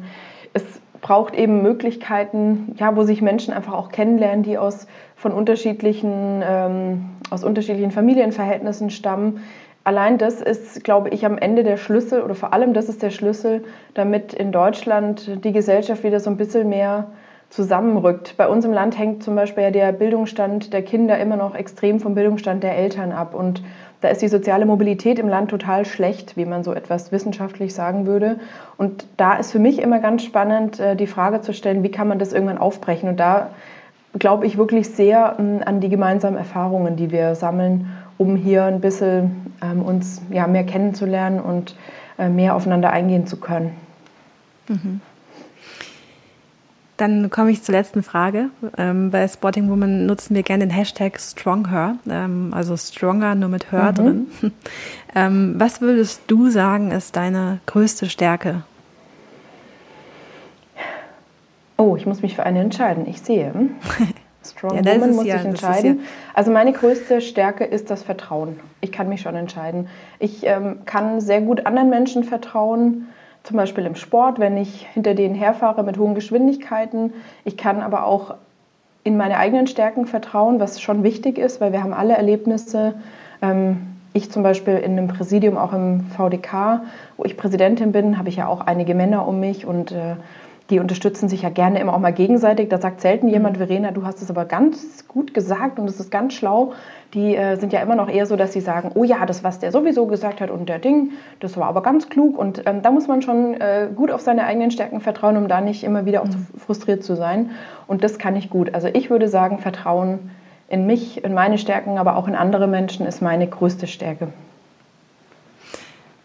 es 0.52 0.64
braucht 1.00 1.36
eben 1.36 1.62
Möglichkeiten, 1.62 2.74
ja, 2.76 2.96
wo 2.96 3.04
sich 3.04 3.22
Menschen 3.22 3.54
einfach 3.54 3.74
auch 3.74 3.90
kennenlernen, 3.90 4.42
die 4.42 4.58
aus, 4.58 4.88
von 5.14 5.30
unterschiedlichen, 5.30 6.42
ähm, 6.44 7.04
aus 7.30 7.44
unterschiedlichen 7.44 7.92
Familienverhältnissen 7.92 8.90
stammen, 8.90 9.44
allein 9.88 10.18
das 10.18 10.42
ist, 10.42 10.84
glaube 10.84 11.08
ich, 11.08 11.24
am 11.24 11.38
Ende 11.38 11.64
der 11.64 11.78
Schlüssel 11.78 12.20
oder 12.20 12.34
vor 12.34 12.52
allem 12.52 12.74
das 12.74 12.90
ist 12.90 13.02
der 13.02 13.08
Schlüssel, 13.08 13.64
damit 13.94 14.34
in 14.34 14.52
Deutschland 14.52 15.42
die 15.42 15.52
Gesellschaft 15.52 16.04
wieder 16.04 16.20
so 16.20 16.28
ein 16.28 16.36
bisschen 16.36 16.68
mehr 16.68 17.06
zusammenrückt. 17.48 18.34
Bei 18.36 18.48
uns 18.48 18.66
im 18.66 18.72
Land 18.74 18.98
hängt 18.98 19.22
zum 19.22 19.34
Beispiel 19.34 19.64
ja 19.64 19.70
der 19.70 19.92
Bildungsstand 19.92 20.74
der 20.74 20.82
Kinder 20.82 21.18
immer 21.18 21.38
noch 21.38 21.54
extrem 21.54 22.00
vom 22.00 22.14
Bildungsstand 22.14 22.62
der 22.62 22.76
Eltern 22.76 23.12
ab. 23.12 23.34
Und 23.34 23.62
da 24.02 24.08
ist 24.08 24.20
die 24.20 24.28
soziale 24.28 24.66
Mobilität 24.66 25.18
im 25.18 25.26
Land 25.26 25.48
total 25.48 25.86
schlecht, 25.86 26.36
wie 26.36 26.44
man 26.44 26.64
so 26.64 26.74
etwas 26.74 27.10
wissenschaftlich 27.10 27.72
sagen 27.72 28.06
würde. 28.06 28.40
Und 28.76 29.06
da 29.16 29.38
ist 29.38 29.52
für 29.52 29.58
mich 29.58 29.80
immer 29.80 30.00
ganz 30.00 30.22
spannend, 30.22 30.78
äh, 30.78 30.96
die 30.96 31.06
Frage 31.06 31.40
zu 31.40 31.54
stellen, 31.54 31.82
wie 31.82 31.90
kann 31.90 32.08
man 32.08 32.18
das 32.18 32.34
irgendwann 32.34 32.58
aufbrechen? 32.58 33.08
Und 33.08 33.18
da 33.18 33.52
glaube 34.18 34.44
ich 34.46 34.58
wirklich 34.58 34.90
sehr 34.90 35.38
hm, 35.38 35.62
an 35.64 35.80
die 35.80 35.88
gemeinsamen 35.88 36.36
Erfahrungen, 36.36 36.96
die 36.96 37.10
wir 37.10 37.34
sammeln 37.34 37.88
um 38.18 38.36
hier 38.36 38.64
ein 38.64 38.80
bisschen 38.80 39.47
ähm, 39.62 39.82
uns 39.82 40.22
ja, 40.30 40.46
mehr 40.46 40.64
kennenzulernen 40.64 41.40
und 41.40 41.76
äh, 42.18 42.28
mehr 42.28 42.54
aufeinander 42.54 42.90
eingehen 42.90 43.26
zu 43.26 43.38
können. 43.38 43.74
Mhm. 44.68 45.00
Dann 46.98 47.30
komme 47.30 47.52
ich 47.52 47.62
zur 47.62 47.76
letzten 47.76 48.02
Frage. 48.02 48.50
Ähm, 48.76 49.12
bei 49.12 49.26
Spotting 49.28 49.70
Woman 49.70 50.06
nutzen 50.06 50.34
wir 50.34 50.42
gerne 50.42 50.66
den 50.66 50.74
Hashtag 50.74 51.20
StrongHer, 51.20 51.94
ähm, 52.10 52.52
also 52.52 52.76
Stronger 52.76 53.36
nur 53.36 53.48
mit 53.48 53.70
Her 53.70 53.92
mhm. 53.92 53.94
drin. 53.94 54.26
Ähm, 55.14 55.54
was 55.56 55.80
würdest 55.80 56.20
du 56.26 56.50
sagen, 56.50 56.90
ist 56.90 57.16
deine 57.16 57.60
größte 57.64 58.10
Stärke? 58.10 58.62
Oh, 61.78 61.96
ich 61.96 62.04
muss 62.04 62.20
mich 62.20 62.36
für 62.36 62.44
eine 62.44 62.60
entscheiden. 62.60 63.08
Ich 63.08 63.22
sehe. 63.22 63.52
Strong 64.58 64.84
ja, 64.84 64.94
Woman 64.94 65.14
muss 65.14 65.26
ja, 65.26 65.36
ich 65.36 65.44
entscheiden. 65.44 66.00
Ja 66.00 66.04
also 66.34 66.50
meine 66.50 66.72
größte 66.72 67.20
Stärke 67.20 67.64
ist 67.64 67.90
das 67.90 68.02
Vertrauen. 68.02 68.60
Ich 68.80 68.92
kann 68.92 69.08
mich 69.08 69.20
schon 69.20 69.36
entscheiden. 69.36 69.88
Ich 70.18 70.44
ähm, 70.44 70.80
kann 70.84 71.20
sehr 71.20 71.40
gut 71.40 71.66
anderen 71.66 71.90
Menschen 71.90 72.24
vertrauen, 72.24 73.08
zum 73.44 73.56
Beispiel 73.56 73.86
im 73.86 73.94
Sport, 73.94 74.38
wenn 74.38 74.56
ich 74.56 74.86
hinter 74.92 75.14
denen 75.14 75.34
herfahre 75.34 75.82
mit 75.82 75.96
hohen 75.96 76.14
Geschwindigkeiten. 76.14 77.12
Ich 77.44 77.56
kann 77.56 77.80
aber 77.80 78.04
auch 78.04 78.34
in 79.04 79.16
meine 79.16 79.38
eigenen 79.38 79.66
Stärken 79.66 80.06
vertrauen, 80.06 80.60
was 80.60 80.80
schon 80.80 81.02
wichtig 81.02 81.38
ist, 81.38 81.60
weil 81.60 81.72
wir 81.72 81.82
haben 81.82 81.94
alle 81.94 82.16
Erlebnisse. 82.16 82.94
Ähm, 83.40 83.78
ich 84.12 84.30
zum 84.30 84.42
Beispiel 84.42 84.74
in 84.74 84.92
einem 84.92 85.08
Präsidium, 85.08 85.56
auch 85.56 85.72
im 85.72 86.06
VDK, 86.16 86.82
wo 87.16 87.24
ich 87.24 87.36
Präsidentin 87.36 87.92
bin, 87.92 88.18
habe 88.18 88.28
ich 88.28 88.36
ja 88.36 88.48
auch 88.48 88.62
einige 88.62 88.94
Männer 88.94 89.26
um 89.28 89.38
mich 89.38 89.66
und 89.66 89.92
äh, 89.92 90.16
die 90.70 90.80
unterstützen 90.80 91.28
sich 91.28 91.42
ja 91.42 91.48
gerne 91.48 91.80
immer 91.80 91.94
auch 91.94 91.98
mal 91.98 92.12
gegenseitig. 92.12 92.68
Da 92.68 92.78
sagt 92.78 93.00
selten 93.00 93.28
jemand, 93.28 93.56
mhm. 93.56 93.66
Verena, 93.66 93.90
du 93.90 94.04
hast 94.04 94.20
es 94.20 94.30
aber 94.30 94.44
ganz 94.44 95.08
gut 95.08 95.32
gesagt 95.32 95.78
und 95.78 95.88
es 95.88 95.98
ist 95.98 96.10
ganz 96.10 96.34
schlau. 96.34 96.74
Die 97.14 97.34
äh, 97.34 97.56
sind 97.56 97.72
ja 97.72 97.80
immer 97.80 97.94
noch 97.94 98.10
eher 98.10 98.26
so, 98.26 98.36
dass 98.36 98.52
sie 98.52 98.60
sagen, 98.60 98.90
oh 98.94 99.02
ja, 99.02 99.24
das, 99.24 99.42
was 99.42 99.58
der 99.60 99.72
sowieso 99.72 100.06
gesagt 100.06 100.42
hat 100.42 100.50
und 100.50 100.68
der 100.68 100.78
Ding, 100.78 101.12
das 101.40 101.56
war 101.56 101.68
aber 101.68 101.82
ganz 101.82 102.10
klug. 102.10 102.38
Und 102.38 102.62
ähm, 102.66 102.82
da 102.82 102.90
muss 102.90 103.08
man 103.08 103.22
schon 103.22 103.54
äh, 103.54 103.88
gut 103.94 104.10
auf 104.10 104.20
seine 104.20 104.44
eigenen 104.44 104.70
Stärken 104.70 105.00
vertrauen, 105.00 105.38
um 105.38 105.48
da 105.48 105.62
nicht 105.62 105.84
immer 105.84 106.04
wieder 106.04 106.20
auch 106.20 106.26
mhm. 106.26 106.32
zu 106.32 106.58
frustriert 106.58 107.02
zu 107.02 107.16
sein. 107.16 107.50
Und 107.86 108.04
das 108.04 108.18
kann 108.18 108.36
ich 108.36 108.50
gut. 108.50 108.74
Also 108.74 108.88
ich 108.88 109.08
würde 109.08 109.28
sagen, 109.28 109.58
Vertrauen 109.58 110.30
in 110.68 110.86
mich, 110.86 111.24
in 111.24 111.32
meine 111.32 111.56
Stärken, 111.56 111.96
aber 111.96 112.16
auch 112.16 112.28
in 112.28 112.34
andere 112.34 112.66
Menschen 112.66 113.06
ist 113.06 113.22
meine 113.22 113.46
größte 113.46 113.86
Stärke. 113.86 114.28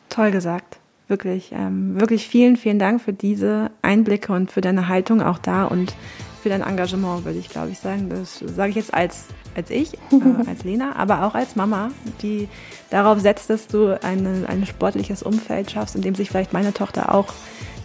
Toll 0.10 0.32
gesagt 0.32 0.83
wirklich, 1.08 1.52
ähm, 1.52 2.00
wirklich 2.00 2.28
vielen, 2.28 2.58
vielen 2.58 2.80
Dank 2.80 3.02
für 3.02 3.14
diese 3.14 3.72
Einblicke 3.82 4.34
und 4.34 4.52
für 4.52 4.62
deine 4.62 4.88
Haltung 4.88 5.22
auch 5.22 5.38
da 5.38 5.66
und 5.66 5.94
für 6.42 6.50
dein 6.50 6.62
Engagement, 6.62 7.26
würde 7.26 7.40
ich, 7.40 7.50
glaube 7.50 7.70
ich, 7.70 7.80
sagen. 7.80 8.10
Das 8.10 8.40
sage 8.40 8.72
ich 8.72 8.76
jetzt 8.76 8.94
als, 8.94 9.26
als 9.56 9.70
ich, 9.70 9.94
äh, 9.94 9.98
als 10.48 10.64
Lena, 10.64 10.96
aber 10.98 11.26
auch 11.26 11.36
als 11.36 11.56
Mama, 11.56 11.90
die 12.22 12.50
darauf 12.90 13.20
setzt, 13.20 13.50
dass 13.50 13.68
du 13.68 14.00
eine, 14.04 14.48
ein 14.48 14.66
sportliches 14.66 15.24
Umfeld 15.24 15.72
schaffst, 15.72 15.96
in 15.96 16.02
dem 16.02 16.16
sich 16.16 16.30
vielleicht 16.30 16.54
meine 16.54 16.74
Tochter 16.74 17.16
auch 17.16 17.28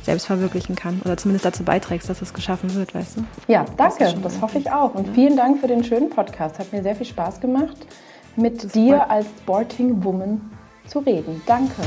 selbst 0.02 0.26
verwirklichen 0.26 0.74
kann 0.74 1.02
oder 1.04 1.16
zumindest 1.16 1.44
dazu 1.44 1.64
beiträgst, 1.64 2.08
dass 2.08 2.22
es 2.22 2.32
geschaffen 2.32 2.74
wird, 2.74 2.94
weißt 2.94 3.18
du? 3.18 3.24
Ja, 3.46 3.64
danke, 3.76 4.04
das, 4.04 4.20
das 4.22 4.40
hoffe 4.40 4.58
ich 4.58 4.72
auch. 4.72 4.94
Und 4.94 5.08
vielen 5.14 5.36
Dank 5.36 5.60
für 5.60 5.66
den 5.66 5.84
schönen 5.84 6.08
Podcast. 6.08 6.58
Hat 6.58 6.72
mir 6.72 6.82
sehr 6.82 6.96
viel 6.96 7.06
Spaß 7.06 7.40
gemacht, 7.40 7.76
mit 8.34 8.74
dir 8.74 9.10
als 9.10 9.26
Sporting 9.42 10.02
Woman 10.02 10.40
zu 10.86 11.00
reden. 11.00 11.42
Danke. 11.46 11.82